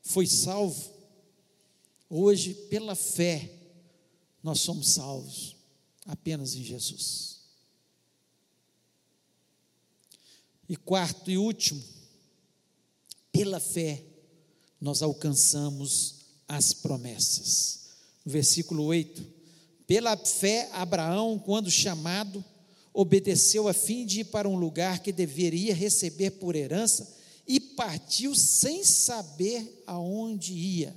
[0.00, 0.94] foi salvo,
[2.08, 3.52] hoje, pela fé,
[4.42, 5.56] nós somos salvos
[6.06, 7.42] apenas em Jesus.
[10.66, 11.84] E quarto e último,
[13.30, 14.07] pela fé,
[14.80, 17.80] nós alcançamos as promessas.
[18.24, 19.24] No versículo 8:
[19.86, 22.44] Pela fé, Abraão, quando chamado,
[22.92, 28.34] obedeceu a fim de ir para um lugar que deveria receber por herança e partiu
[28.34, 30.96] sem saber aonde ia.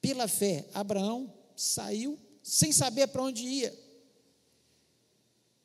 [0.00, 3.84] Pela fé, Abraão saiu sem saber para onde ia.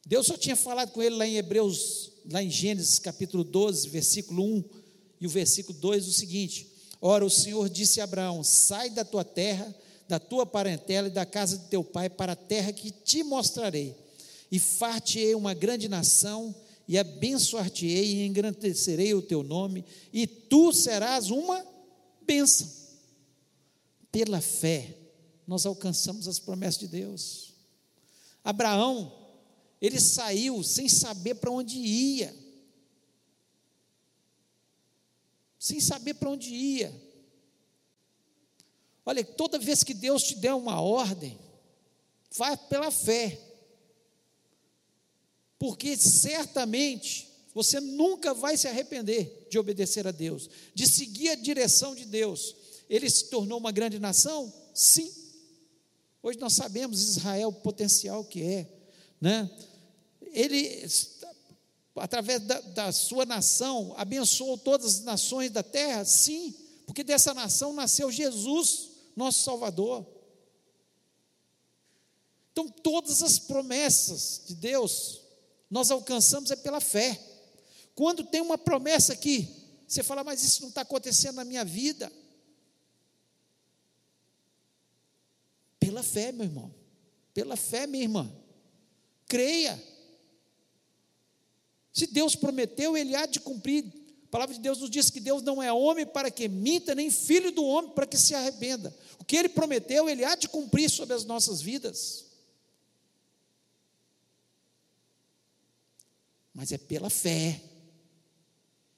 [0.05, 4.43] Deus só tinha falado com ele lá em Hebreus, lá em Gênesis capítulo 12, versículo
[4.43, 4.78] 1
[5.19, 9.23] e o versículo 2, o seguinte: Ora, o Senhor disse a Abraão: Sai da tua
[9.23, 9.73] terra,
[10.07, 13.95] da tua parentela e da casa de teu pai para a terra que te mostrarei.
[14.51, 16.55] E far-te-ei uma grande nação,
[16.87, 21.63] e abençoar-te-ei e engrandecerei o teu nome, e tu serás uma
[22.25, 22.67] bênção.
[24.11, 24.97] Pela fé,
[25.45, 27.53] nós alcançamos as promessas de Deus.
[28.43, 29.11] Abraão,
[29.79, 32.35] ele saiu sem saber para onde ia,
[35.59, 36.95] sem saber para onde ia.
[39.05, 41.37] Olha, toda vez que Deus te der uma ordem,
[42.31, 43.37] vá pela fé,
[45.57, 51.93] porque certamente você nunca vai se arrepender de obedecer a Deus, de seguir a direção
[51.93, 52.55] de Deus.
[52.89, 54.53] Ele se tornou uma grande nação?
[54.73, 55.11] Sim.
[56.23, 58.67] Hoje nós sabemos Israel o potencial que é,
[59.19, 59.49] né?
[60.31, 60.87] Ele
[61.99, 66.05] através da, da sua nação, abençoou todas as nações da terra?
[66.05, 70.05] Sim, porque dessa nação nasceu Jesus, nosso Salvador.
[72.51, 75.21] Então, todas as promessas de Deus,
[75.69, 77.19] nós alcançamos é pela fé.
[77.95, 79.47] Quando tem uma promessa aqui,
[79.87, 82.11] você fala, mas isso não está acontecendo na minha vida.
[85.79, 86.73] Pela fé, meu irmão.
[87.33, 88.31] Pela fé, minha irmã.
[89.27, 89.81] Creia.
[91.91, 93.85] Se Deus prometeu, Ele há de cumprir.
[94.23, 97.09] A palavra de Deus nos diz que Deus não é homem para que minta, nem
[97.09, 98.95] filho do homem para que se arrependa.
[99.17, 102.25] O que Ele prometeu, Ele há de cumprir sobre as nossas vidas.
[106.53, 107.59] Mas é pela fé.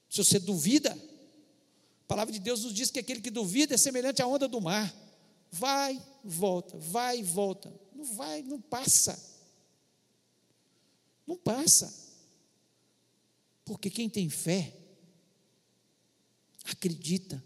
[0.10, 4.22] Se você duvida, a palavra de Deus nos diz que aquele que duvida é semelhante
[4.22, 4.94] à onda do mar.
[5.50, 7.74] Vai, volta, vai volta.
[7.94, 9.18] Não vai, não passa.
[11.26, 12.11] Não passa.
[13.72, 14.76] Porque quem tem fé,
[16.66, 17.42] acredita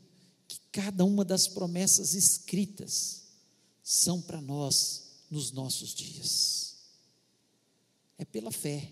[0.47, 3.25] que cada uma das promessas escritas
[3.83, 6.77] são para nós nos nossos dias.
[8.17, 8.91] É pela fé.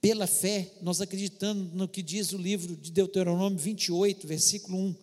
[0.00, 4.96] Pela fé, nós acreditamos no que diz o livro de Deuteronômio 28, versículo 1.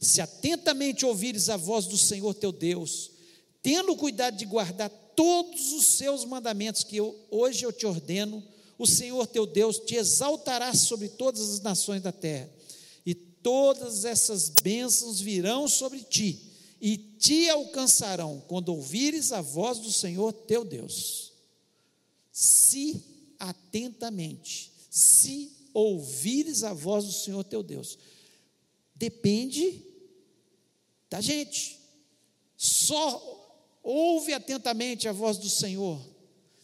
[0.00, 3.10] Se atentamente ouvires a voz do Senhor teu Deus,
[3.62, 8.42] tendo cuidado de guardar todos os seus mandamentos que eu, hoje eu te ordeno,
[8.80, 12.50] o Senhor teu Deus te exaltará sobre todas as nações da terra,
[13.04, 16.40] e todas essas bênçãos virão sobre ti,
[16.80, 21.34] e te alcançarão quando ouvires a voz do Senhor teu Deus.
[22.32, 23.04] Se
[23.38, 27.98] atentamente, se ouvires a voz do Senhor teu Deus,
[28.94, 29.84] depende
[31.10, 31.78] da gente.
[32.56, 36.00] Só ouve atentamente a voz do Senhor,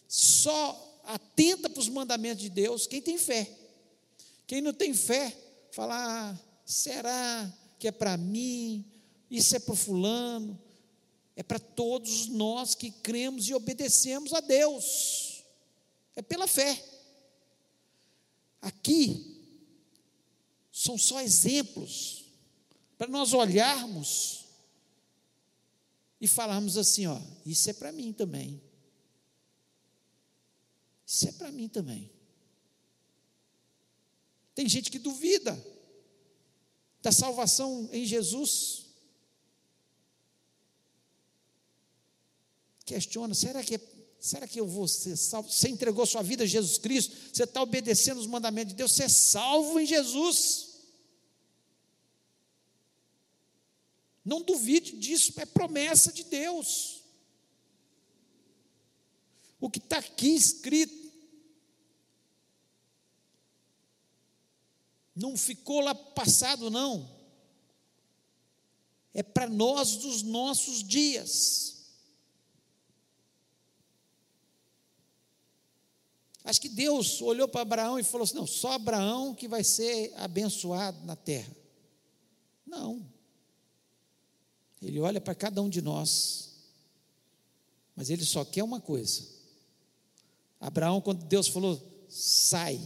[0.08, 3.50] só atenta para os mandamentos de Deus quem tem fé.
[4.46, 5.36] Quem não tem fé,
[5.72, 5.94] fala:
[6.30, 8.84] ah, será que é para mim?
[9.30, 10.60] Isso é para o fulano?
[11.34, 15.44] É para todos nós que cremos e obedecemos a Deus.
[16.14, 16.82] É pela fé.
[18.62, 19.36] Aqui
[20.72, 22.24] são só exemplos
[22.96, 24.46] para nós olharmos
[26.20, 28.60] e falarmos assim, ó, isso é para mim também.
[31.06, 32.10] Isso é para mim também.
[34.54, 35.56] Tem gente que duvida
[37.00, 38.86] da salvação em Jesus.
[42.84, 43.78] Questiona, será que,
[44.18, 45.48] será que eu vou ser salvo?
[45.50, 49.04] Você entregou sua vida a Jesus Cristo, você está obedecendo os mandamentos de Deus, você
[49.04, 50.74] é salvo em Jesus.
[54.24, 56.95] Não duvide disso, é promessa de Deus
[59.60, 61.06] o que está aqui escrito.
[65.14, 67.16] Não ficou lá passado, não.
[69.14, 71.76] É para nós dos nossos dias.
[76.44, 80.12] Acho que Deus olhou para Abraão e falou assim: não, só Abraão que vai ser
[80.16, 81.56] abençoado na terra.
[82.64, 83.04] Não.
[84.80, 86.70] Ele olha para cada um de nós,
[87.96, 89.35] mas ele só quer uma coisa:
[90.60, 92.80] Abraão, quando Deus falou, sai,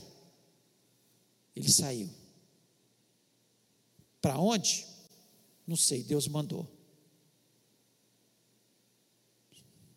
[1.55, 2.11] ele saiu.
[4.21, 4.87] Para onde?
[5.67, 6.69] Não sei, Deus mandou.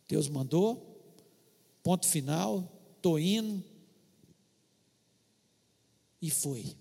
[0.07, 1.01] Deus mandou,
[1.81, 3.63] ponto final, estou indo,
[6.23, 6.77] e foi.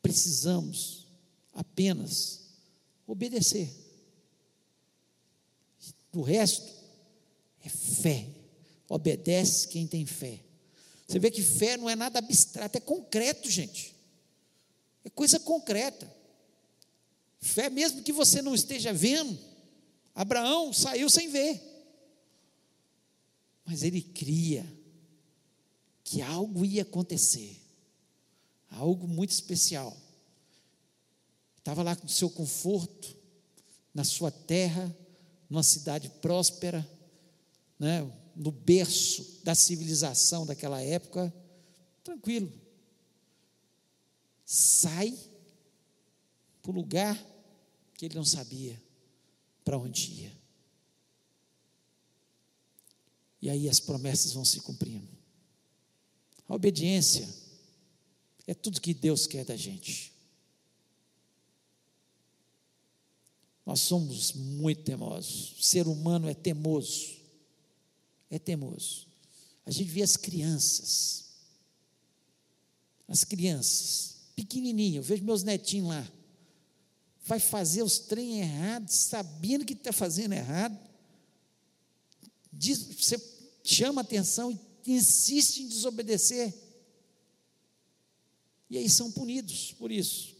[0.00, 1.06] Precisamos
[1.52, 2.48] apenas
[3.06, 3.70] obedecer.
[6.10, 6.75] Do resto,
[7.66, 8.28] é fé.
[8.88, 10.40] Obedece quem tem fé.
[11.06, 13.94] Você vê que fé não é nada abstrato, é concreto, gente.
[15.04, 16.12] É coisa concreta.
[17.40, 19.38] Fé mesmo que você não esteja vendo.
[20.14, 21.62] Abraão saiu sem ver.
[23.64, 24.66] Mas ele cria
[26.02, 27.60] que algo ia acontecer.
[28.70, 29.96] Algo muito especial.
[31.58, 33.16] Estava lá com o seu conforto,
[33.92, 34.94] na sua terra,
[35.48, 36.88] numa cidade próspera,
[37.78, 41.32] né, no berço da civilização daquela época,
[42.02, 42.52] tranquilo.
[44.44, 45.16] Sai
[46.62, 47.16] para o lugar
[47.94, 48.80] que ele não sabia
[49.64, 50.36] para onde ia.
[53.40, 55.08] E aí as promessas vão se cumprindo.
[56.48, 57.28] A obediência
[58.46, 60.12] é tudo que Deus quer da gente.
[63.64, 65.58] Nós somos muito temosos.
[65.58, 67.15] O ser humano é temoso.
[68.30, 69.06] É temoso.
[69.64, 71.24] A gente vê as crianças.
[73.08, 76.12] As crianças, pequenininho, eu vejo meus netinhos lá.
[77.24, 80.76] Vai fazer os trem errados, sabendo que está fazendo errado.
[82.52, 83.20] Diz, você
[83.62, 86.54] chama atenção e insiste em desobedecer.
[88.68, 90.34] E aí são punidos por isso.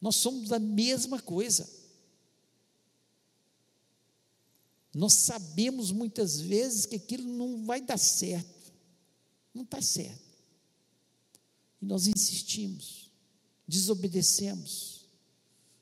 [0.00, 1.68] Nós somos a mesma coisa.
[4.96, 8.72] Nós sabemos muitas vezes que aquilo não vai dar certo.
[9.52, 10.24] Não está certo.
[11.82, 13.10] E nós insistimos,
[13.68, 15.04] desobedecemos,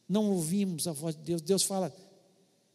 [0.09, 1.41] não ouvimos a voz de Deus.
[1.41, 1.95] Deus fala: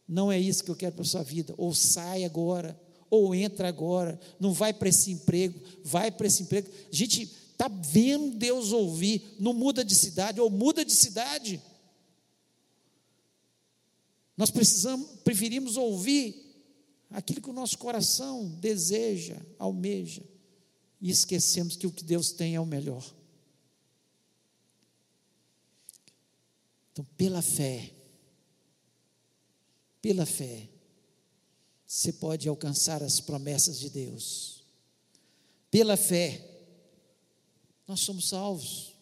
[0.08, 1.52] não é isso que eu quero para a sua vida.
[1.58, 2.80] Ou sai agora,
[3.10, 6.70] ou entra agora, não vai para esse emprego, vai para esse emprego.
[6.90, 11.60] A gente está vendo Deus ouvir, não muda de cidade, ou muda de cidade.
[14.40, 16.50] Nós precisamos, preferimos ouvir
[17.10, 20.24] aquilo que o nosso coração deseja, almeja,
[20.98, 23.04] e esquecemos que o que Deus tem é o melhor.
[26.90, 27.92] Então, pela fé,
[30.00, 30.70] pela fé,
[31.86, 34.64] você pode alcançar as promessas de Deus.
[35.70, 36.48] Pela fé,
[37.86, 38.96] nós somos salvos.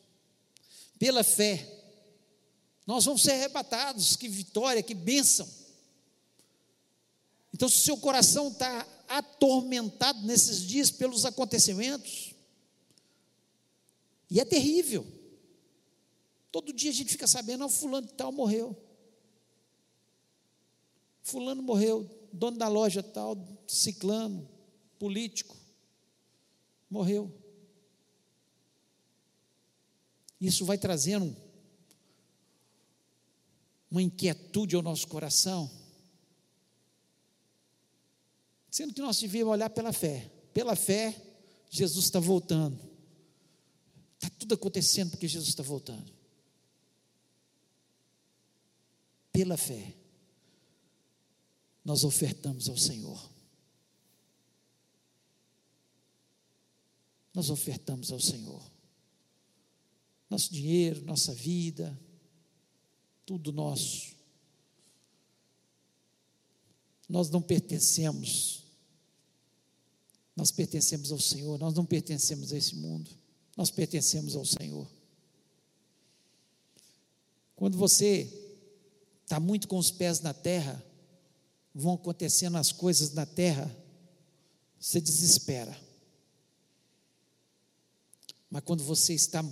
[0.99, 1.78] Pela fé,
[2.89, 4.17] nós vamos ser arrebatados.
[4.17, 5.47] Que vitória, que bênção.
[7.53, 12.35] Então, se o seu coração está atormentado nesses dias pelos acontecimentos,
[14.31, 15.07] e é terrível.
[16.51, 18.75] Todo dia a gente fica sabendo, ah, fulano de tal morreu.
[21.23, 23.37] Fulano morreu, dono da loja tal,
[23.67, 24.49] ciclano,
[24.99, 25.55] político,
[26.89, 27.31] morreu.
[30.41, 31.48] Isso vai trazendo
[33.91, 35.71] uma inquietude ao nosso coração,
[38.71, 40.31] sendo que nós devemos olhar pela fé.
[40.53, 41.15] Pela fé,
[41.71, 42.79] Jesus está voltando.
[44.15, 46.13] Está tudo acontecendo porque Jesus está voltando.
[49.33, 49.95] Pela fé,
[51.85, 53.31] nós ofertamos ao Senhor.
[57.33, 58.79] Nós ofertamos ao Senhor
[60.29, 61.99] nosso dinheiro, nossa vida,
[63.29, 64.17] tudo nosso.
[67.07, 68.65] Nós não pertencemos,
[70.35, 73.11] nós pertencemos ao Senhor, nós não pertencemos a esse mundo,
[73.55, 74.89] nós pertencemos ao Senhor.
[77.55, 78.33] Quando você
[79.25, 80.83] está muito com os pés na terra,
[81.75, 83.71] vão acontecendo as coisas na terra,
[84.81, 85.79] você desespera.
[88.49, 89.45] Mas quando você está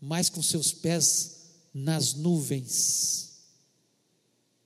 [0.00, 1.35] mais com seus pés
[1.78, 3.34] nas nuvens,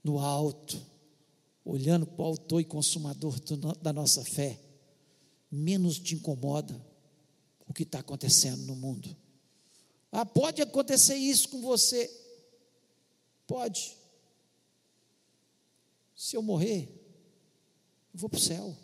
[0.04, 0.80] no alto,
[1.64, 3.36] olhando para o autor e consumador
[3.82, 4.60] da nossa fé,
[5.50, 6.80] menos te incomoda
[7.66, 9.16] o que está acontecendo no mundo.
[10.12, 12.08] Ah, pode acontecer isso com você?
[13.44, 13.96] Pode.
[16.14, 16.88] Se eu morrer,
[18.14, 18.76] eu vou para o céu.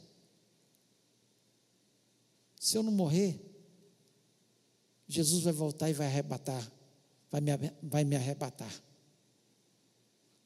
[2.58, 3.40] Se eu não morrer,
[5.06, 6.72] Jesus vai voltar e vai arrebatar,
[7.36, 8.72] vai me, vai me arrebatar.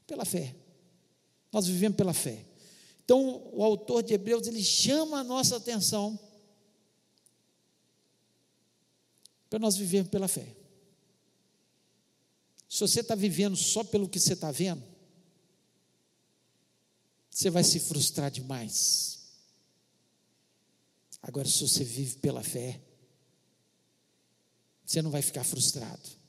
[0.07, 0.57] Pela fé.
[1.53, 2.45] Nós vivemos pela fé.
[3.05, 6.18] Então, o autor de Hebreus, ele chama a nossa atenção
[9.49, 10.57] para nós vivermos pela fé.
[12.68, 14.82] Se você está vivendo só pelo que você está vendo,
[17.28, 19.18] você vai se frustrar demais.
[21.22, 22.80] Agora, se você vive pela fé,
[24.84, 26.20] você não vai ficar frustrado.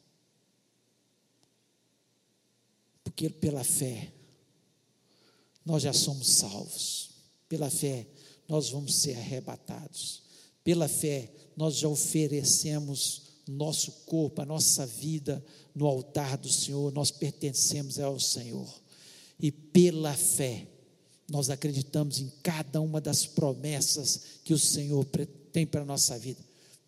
[3.12, 4.10] Porque pela fé,
[5.66, 7.10] nós já somos salvos.
[7.50, 8.08] Pela fé,
[8.48, 10.24] nós vamos ser arrebatados.
[10.64, 15.44] Pela fé, nós já oferecemos nosso corpo, a nossa vida
[15.76, 18.82] no altar do Senhor, nós pertencemos ao Senhor.
[19.38, 20.66] E pela fé,
[21.30, 25.06] nós acreditamos em cada uma das promessas que o Senhor
[25.52, 26.40] tem para a nossa vida.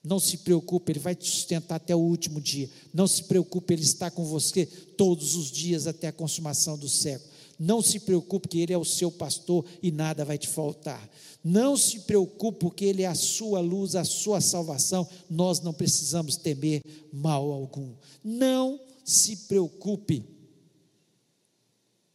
[0.04, 2.70] Não se preocupe, Ele vai te sustentar até o último dia.
[2.94, 7.32] Não se preocupe, Ele está com você todos os dias até a consumação do século.
[7.58, 11.10] Não se preocupe, que Ele é o seu pastor e nada vai te faltar.
[11.42, 15.08] Não se preocupe, porque Ele é a sua luz, a sua salvação.
[15.30, 16.82] Nós não precisamos temer
[17.12, 17.94] mal algum.
[18.22, 20.26] Não se preocupe,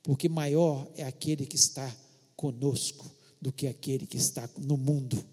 [0.02, 1.94] porque maior é aquele que está
[2.36, 3.10] conosco
[3.40, 5.24] do que aquele que está no mundo.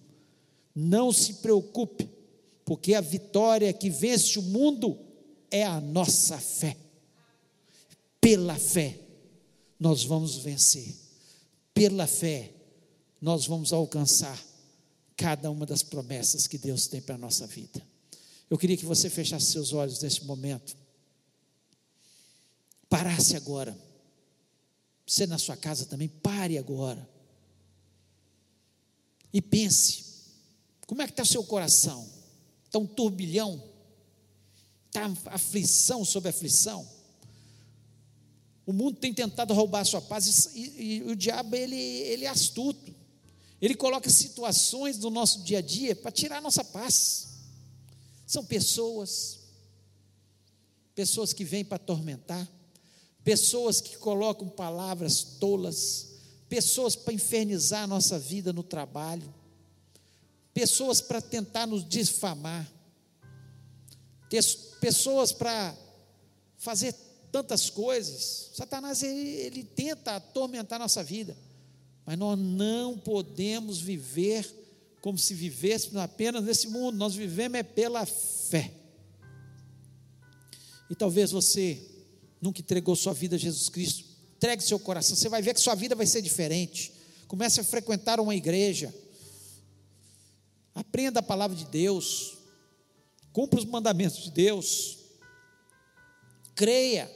[0.74, 2.10] Não se preocupe,
[2.66, 5.00] porque a vitória que vence o mundo
[5.52, 6.76] é a nossa fé.
[8.20, 9.00] Pela fé,
[9.80, 10.96] nós vamos vencer.
[11.76, 12.52] Pela fé,
[13.22, 14.44] nós vamos alcançar
[15.16, 17.82] cada uma das promessas que Deus tem para a nossa vida.
[18.50, 20.76] Eu queria que você fechasse seus olhos neste momento,
[22.90, 23.78] parasse agora.
[25.06, 27.08] Você na sua casa também, pare agora.
[29.32, 30.04] E pense:
[30.88, 32.15] como é que está o seu coração?
[32.76, 33.64] Está um turbilhão?
[34.88, 36.86] Está aflição sobre aflição?
[38.66, 42.26] O mundo tem tentado roubar a sua paz e, e, e o diabo ele, ele
[42.26, 42.94] é astuto.
[43.62, 47.28] Ele coloca situações do nosso dia a dia para tirar a nossa paz.
[48.28, 49.40] São pessoas,
[50.94, 52.46] pessoas que vêm para atormentar,
[53.24, 56.08] pessoas que colocam palavras tolas,
[56.50, 59.34] pessoas para infernizar a nossa vida no trabalho,
[60.56, 62.66] pessoas para tentar nos difamar,
[64.80, 65.76] pessoas para
[66.58, 66.96] fazer
[67.30, 68.52] tantas coisas.
[68.56, 71.38] Satanás ele, ele tenta atormentar nossa vida.
[72.06, 74.50] Mas nós não podemos viver
[75.02, 78.72] como se vivêssemos apenas nesse mundo, nós vivemos é pela fé.
[80.90, 81.80] E talvez você
[82.42, 85.76] nunca entregou sua vida a Jesus Cristo, entregue seu coração, você vai ver que sua
[85.76, 86.94] vida vai ser diferente.
[87.28, 88.92] Comece a frequentar uma igreja,
[90.76, 92.38] aprenda a palavra de Deus,
[93.32, 94.98] cumpra os mandamentos de Deus,
[96.54, 97.10] creia,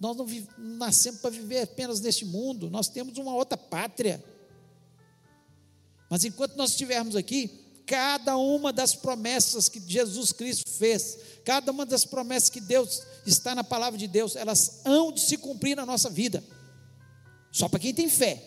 [0.00, 0.26] nós não
[0.58, 4.22] nascemos para viver apenas neste mundo, nós temos uma outra pátria.
[6.10, 11.86] Mas enquanto nós estivermos aqui, cada uma das promessas que Jesus Cristo fez, cada uma
[11.86, 15.86] das promessas que Deus está na palavra de Deus, elas hão de se cumprir na
[15.86, 16.42] nossa vida.
[17.52, 18.42] Só para quem tem fé.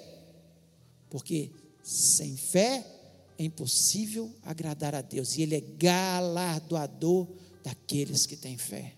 [1.09, 1.51] Porque
[1.83, 2.94] sem fé
[3.37, 7.27] é impossível agradar a Deus, e Ele é galardoador
[7.63, 8.95] daqueles que têm fé.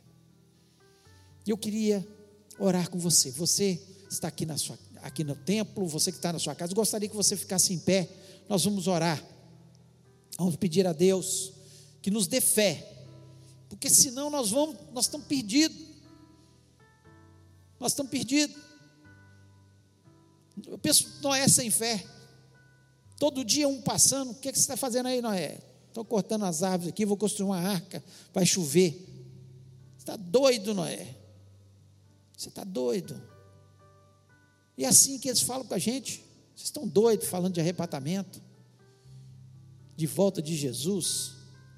[1.46, 2.06] Eu queria
[2.60, 3.32] orar com você.
[3.32, 7.08] Você está aqui, na sua, aqui no templo, você que está na sua casa, gostaria
[7.08, 8.10] que você ficasse em pé.
[8.50, 9.24] Nós vamos orar.
[10.38, 11.54] Vamos pedir a Deus
[12.02, 13.06] que nos dê fé,
[13.68, 15.88] porque senão nós vamos, nós estamos perdidos.
[17.80, 18.56] Nós estamos perdidos.
[20.66, 22.04] Eu penso, Noé sem fé.
[23.18, 25.60] Todo dia um passando, o que, é que você está fazendo aí, Noé?
[25.88, 28.04] Estou cortando as árvores aqui, vou construir uma arca,
[28.34, 29.04] vai chover.
[29.98, 31.16] Está doido, Noé?
[32.38, 33.20] Você está doido?
[34.78, 36.24] E é assim que eles falam com a gente.
[36.56, 38.40] Vocês estão doidos falando de arrebatamento,
[39.96, 41.34] de volta de Jesus.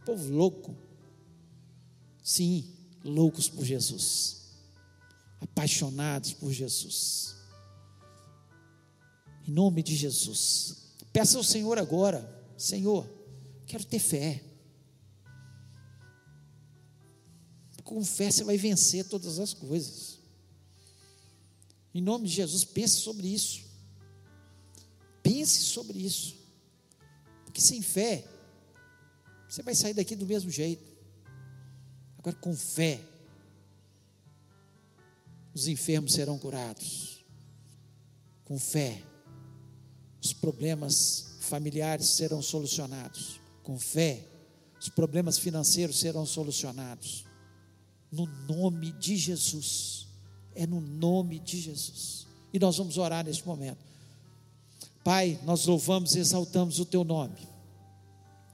[0.05, 0.75] Povo louco.
[2.21, 2.73] Sim,
[3.03, 4.51] loucos por Jesus,
[5.39, 7.35] apaixonados por Jesus.
[9.47, 13.09] Em nome de Jesus, peça ao Senhor agora: Senhor,
[13.65, 14.43] quero ter fé.
[17.83, 20.19] Com fé você vai vencer todas as coisas.
[21.93, 23.63] Em nome de Jesus, pense sobre isso.
[25.23, 26.37] Pense sobre isso.
[27.45, 28.27] Porque sem fé,
[29.47, 30.83] você vai sair daqui do mesmo jeito.
[32.19, 33.01] Agora, com fé,
[35.53, 37.25] os enfermos serão curados.
[38.45, 39.01] Com fé,
[40.41, 43.39] problemas familiares serão solucionados.
[43.63, 44.25] Com fé,
[44.79, 47.25] os problemas financeiros serão solucionados.
[48.11, 50.07] No nome de Jesus
[50.55, 52.27] é no nome de Jesus.
[52.51, 53.79] E nós vamos orar neste momento.
[55.03, 57.37] Pai, nós louvamos e exaltamos o teu nome.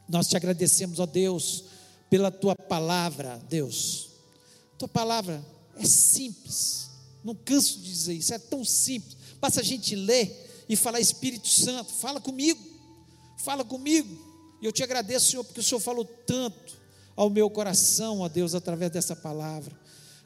[0.07, 1.63] Nós te agradecemos, ó Deus,
[2.09, 4.09] pela tua palavra, Deus.
[4.77, 5.43] Tua palavra
[5.77, 6.91] é simples.
[7.23, 9.17] Não canso de dizer isso, é tão simples.
[9.41, 12.59] Basta a gente ler e falar Espírito Santo, fala comigo.
[13.37, 14.17] Fala comigo.
[14.61, 16.73] E eu te agradeço, Senhor, porque o Senhor falou tanto
[17.15, 19.77] ao meu coração, ó Deus, através dessa palavra.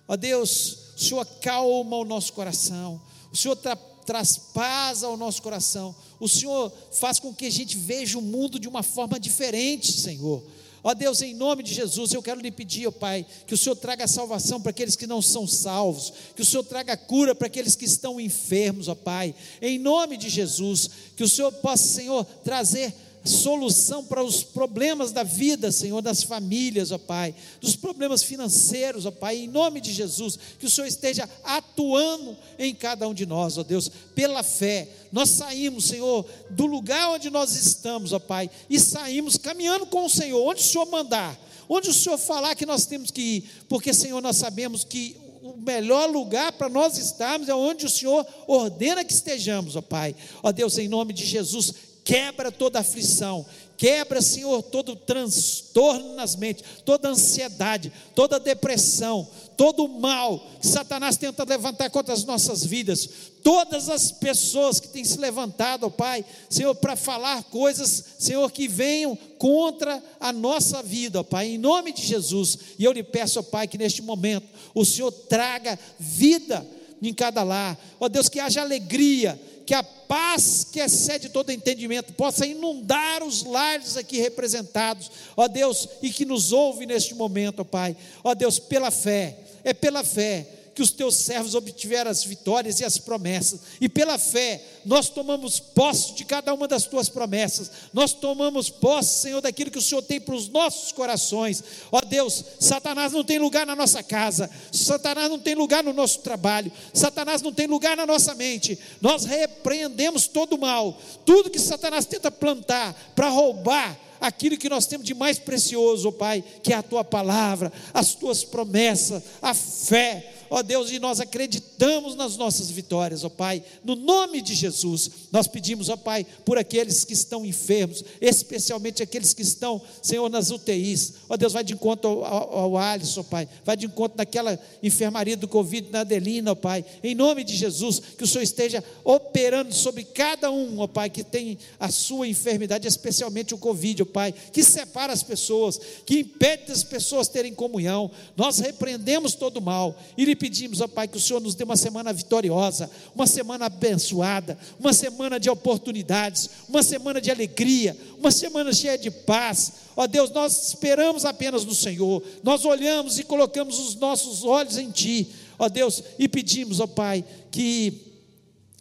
[0.08, 3.76] Ó Deus, o Senhor acalma o nosso coração, o Senhor tra
[4.06, 8.60] traz paz ao nosso coração, o Senhor faz com que a gente veja o mundo
[8.60, 10.44] de uma forma diferente, Senhor.
[10.84, 13.76] Ó Deus, em nome de Jesus, eu quero lhe pedir, ó Pai, que o Senhor
[13.76, 17.76] traga salvação para aqueles que não são salvos, que o Senhor traga cura para aqueles
[17.76, 22.94] que estão enfermos, ó Pai, em nome de Jesus, que o Senhor possa, Senhor, trazer
[23.24, 29.12] solução para os problemas da vida, Senhor, das famílias, ó Pai, dos problemas financeiros, ó
[29.12, 33.58] Pai, em nome de Jesus, que o Senhor esteja atuando em cada um de nós,
[33.58, 34.88] ó Deus, pela fé.
[35.12, 40.10] Nós saímos, Senhor, do lugar onde nós estamos, ó Pai, e saímos caminhando com o
[40.10, 43.94] Senhor, onde o Senhor mandar, onde o Senhor falar que nós temos que ir, porque,
[43.94, 49.04] Senhor, nós sabemos que o melhor lugar para nós estarmos é onde o Senhor ordena
[49.04, 50.16] que estejamos, ó Pai.
[50.44, 51.74] Ó Deus, em nome de Jesus,
[52.10, 53.46] quebra toda aflição,
[53.78, 61.44] quebra, Senhor, todo transtorno nas mentes, toda ansiedade, toda depressão, todo mal que Satanás tenta
[61.44, 63.08] levantar contra as nossas vidas,
[63.44, 68.68] todas as pessoas que têm se levantado, ó Pai, Senhor, para falar coisas, Senhor, que
[68.68, 73.40] venham contra a nossa vida, ó Pai, em nome de Jesus, e eu lhe peço,
[73.40, 76.66] ó Pai, que neste momento o Senhor traga vida
[77.04, 79.40] em cada lar, ó Deus, que haja alegria,
[79.70, 85.88] que a paz que excede todo entendimento possa inundar os lares aqui representados, ó Deus,
[86.02, 90.48] e que nos ouve neste momento, ó Pai, ó Deus, pela fé, é pela fé
[90.80, 95.60] que os teus servos obtiveram as vitórias e as promessas, e pela fé nós tomamos
[95.60, 100.02] posse de cada uma das tuas promessas, nós tomamos posse, Senhor, daquilo que o Senhor
[100.02, 101.62] tem para os nossos corações.
[101.92, 106.20] Ó Deus, Satanás não tem lugar na nossa casa, Satanás não tem lugar no nosso
[106.20, 108.80] trabalho, Satanás não tem lugar na nossa mente.
[109.02, 114.86] Nós repreendemos todo o mal, tudo que Satanás tenta plantar para roubar aquilo que nós
[114.86, 119.54] temos de mais precioso, ó Pai, que é a tua palavra, as tuas promessas, a
[119.54, 125.12] fé ó Deus, e nós acreditamos nas nossas vitórias, ó Pai, no nome de Jesus,
[125.32, 130.52] nós pedimos, ó Pai, por aqueles que estão enfermos, especialmente aqueles que estão, Senhor, nas
[130.52, 134.18] UTIs, ó Deus, vai de encontro ao, ao, ao Alisson, ó Pai, vai de encontro
[134.18, 138.44] naquela enfermaria do Covid, na Adelina, ó Pai, em nome de Jesus, que o Senhor
[138.44, 144.04] esteja operando sobre cada um, ó Pai, que tem a sua enfermidade, especialmente o Covid,
[144.04, 149.58] ó Pai, que separa as pessoas, que impede as pessoas terem comunhão, nós repreendemos todo
[149.58, 152.90] o mal e lhe pedimos, ó Pai, que o Senhor nos dê uma semana vitoriosa,
[153.14, 159.12] uma semana abençoada, uma semana de oportunidades, uma semana de alegria, uma semana cheia de
[159.12, 159.74] paz.
[159.96, 164.90] Ó Deus, nós esperamos apenas no Senhor, nós olhamos e colocamos os nossos olhos em
[164.90, 165.28] Ti,
[165.60, 168.08] ó Deus, e pedimos, ó Pai, que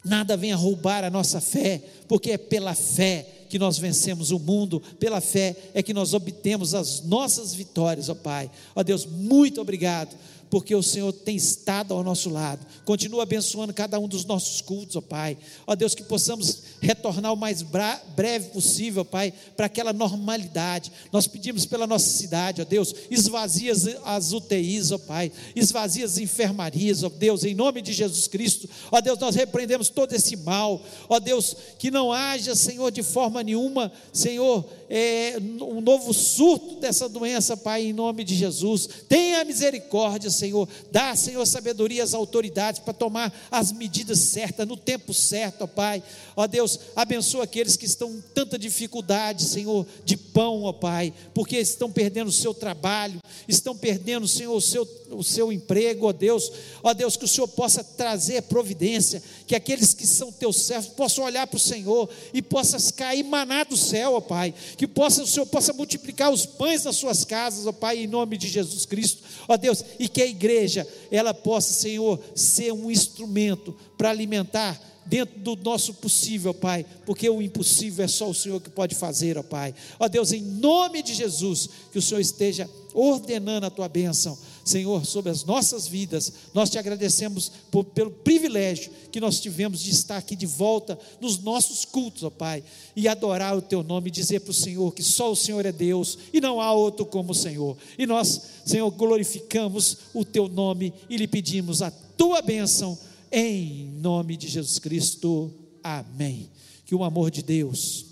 [0.05, 4.81] nada venha roubar a nossa fé, porque é pela fé que nós vencemos o mundo,
[5.01, 8.51] pela fé é que nós obtemos as nossas vitórias, ó Pai.
[8.75, 10.15] Ó Deus, muito obrigado
[10.51, 12.65] porque o Senhor tem estado ao nosso lado.
[12.85, 15.37] Continua abençoando cada um dos nossos cultos, ó Pai.
[15.67, 20.91] Ó Deus, que possamos retornar o mais breve possível, Pai, para aquela normalidade.
[21.13, 23.73] Nós pedimos pela nossa cidade, ó Deus, esvazia
[24.05, 28.69] as UTIs, ó Pai, esvazia as enfermarias, ó Deus, em nome de Jesus Cristo.
[28.91, 30.81] Ó Deus, nós repreendemos todo esse mal.
[31.09, 37.09] Ó Deus, que não haja, Senhor, de forma nenhuma, Senhor, é, um novo surto dessa
[37.09, 38.89] doença, Pai, em nome de Jesus.
[39.09, 40.69] Tenha misericórdia, Senhor.
[40.91, 46.03] Dá, Senhor, sabedoria às autoridades para tomar as medidas certas, no tempo certo, ó Pai.
[46.37, 51.59] Ó Deus, abençoa aqueles que estão com tanta dificuldade, Senhor, de pão, ó Pai, porque
[51.59, 56.51] estão perdendo o seu trabalho, estão perdendo, Senhor, o seu, o seu emprego, ó Deus.
[56.83, 61.25] Ó Deus, que o Senhor possa trazer providência, que aqueles que são teus servos possam
[61.25, 64.53] olhar para o Senhor e possam cair maná do céu, ó Pai.
[64.77, 68.37] Que possa, o Senhor possa multiplicar os pães nas suas casas, ó Pai, em nome
[68.37, 73.75] de Jesus Cristo, ó Deus, e que a igreja, ela possa, Senhor, ser um instrumento
[73.97, 74.79] para alimentar
[75.09, 79.39] dentro do nosso possível, Pai, porque o impossível é só o Senhor que pode fazer,
[79.39, 79.75] ó Pai.
[79.99, 85.05] Ó Deus, em nome de Jesus, que o Senhor esteja ordenando a tua bênção, Senhor,
[85.07, 86.33] sobre as nossas vidas.
[86.53, 91.39] Nós te agradecemos por, pelo privilégio que nós tivemos de estar aqui de volta nos
[91.39, 92.63] nossos cultos, ó Pai,
[92.95, 96.19] e adorar o teu nome, dizer para o Senhor que só o Senhor é Deus
[96.33, 97.77] e não há outro como o Senhor.
[97.97, 102.99] E nós, Senhor, glorificamos o teu nome e lhe pedimos a tua bênção
[103.31, 105.53] em nome de Jesus Cristo.
[105.83, 106.51] Amém.
[106.85, 108.07] Que o amor de Deus,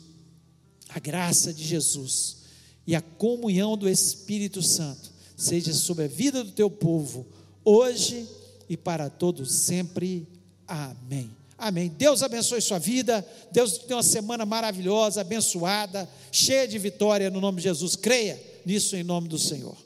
[0.89, 2.39] a graça de Jesus
[2.87, 7.27] e a comunhão do Espírito Santo seja sobre a vida do teu povo,
[7.65, 8.27] hoje
[8.69, 10.27] e para todos sempre.
[10.67, 11.31] Amém.
[11.59, 11.89] Amém.
[11.89, 13.27] Deus abençoe sua vida.
[13.51, 17.97] Deus tenha uma semana maravilhosa, abençoada, cheia de vitória no nome de Jesus.
[17.97, 19.86] Creia nisso em nome do Senhor.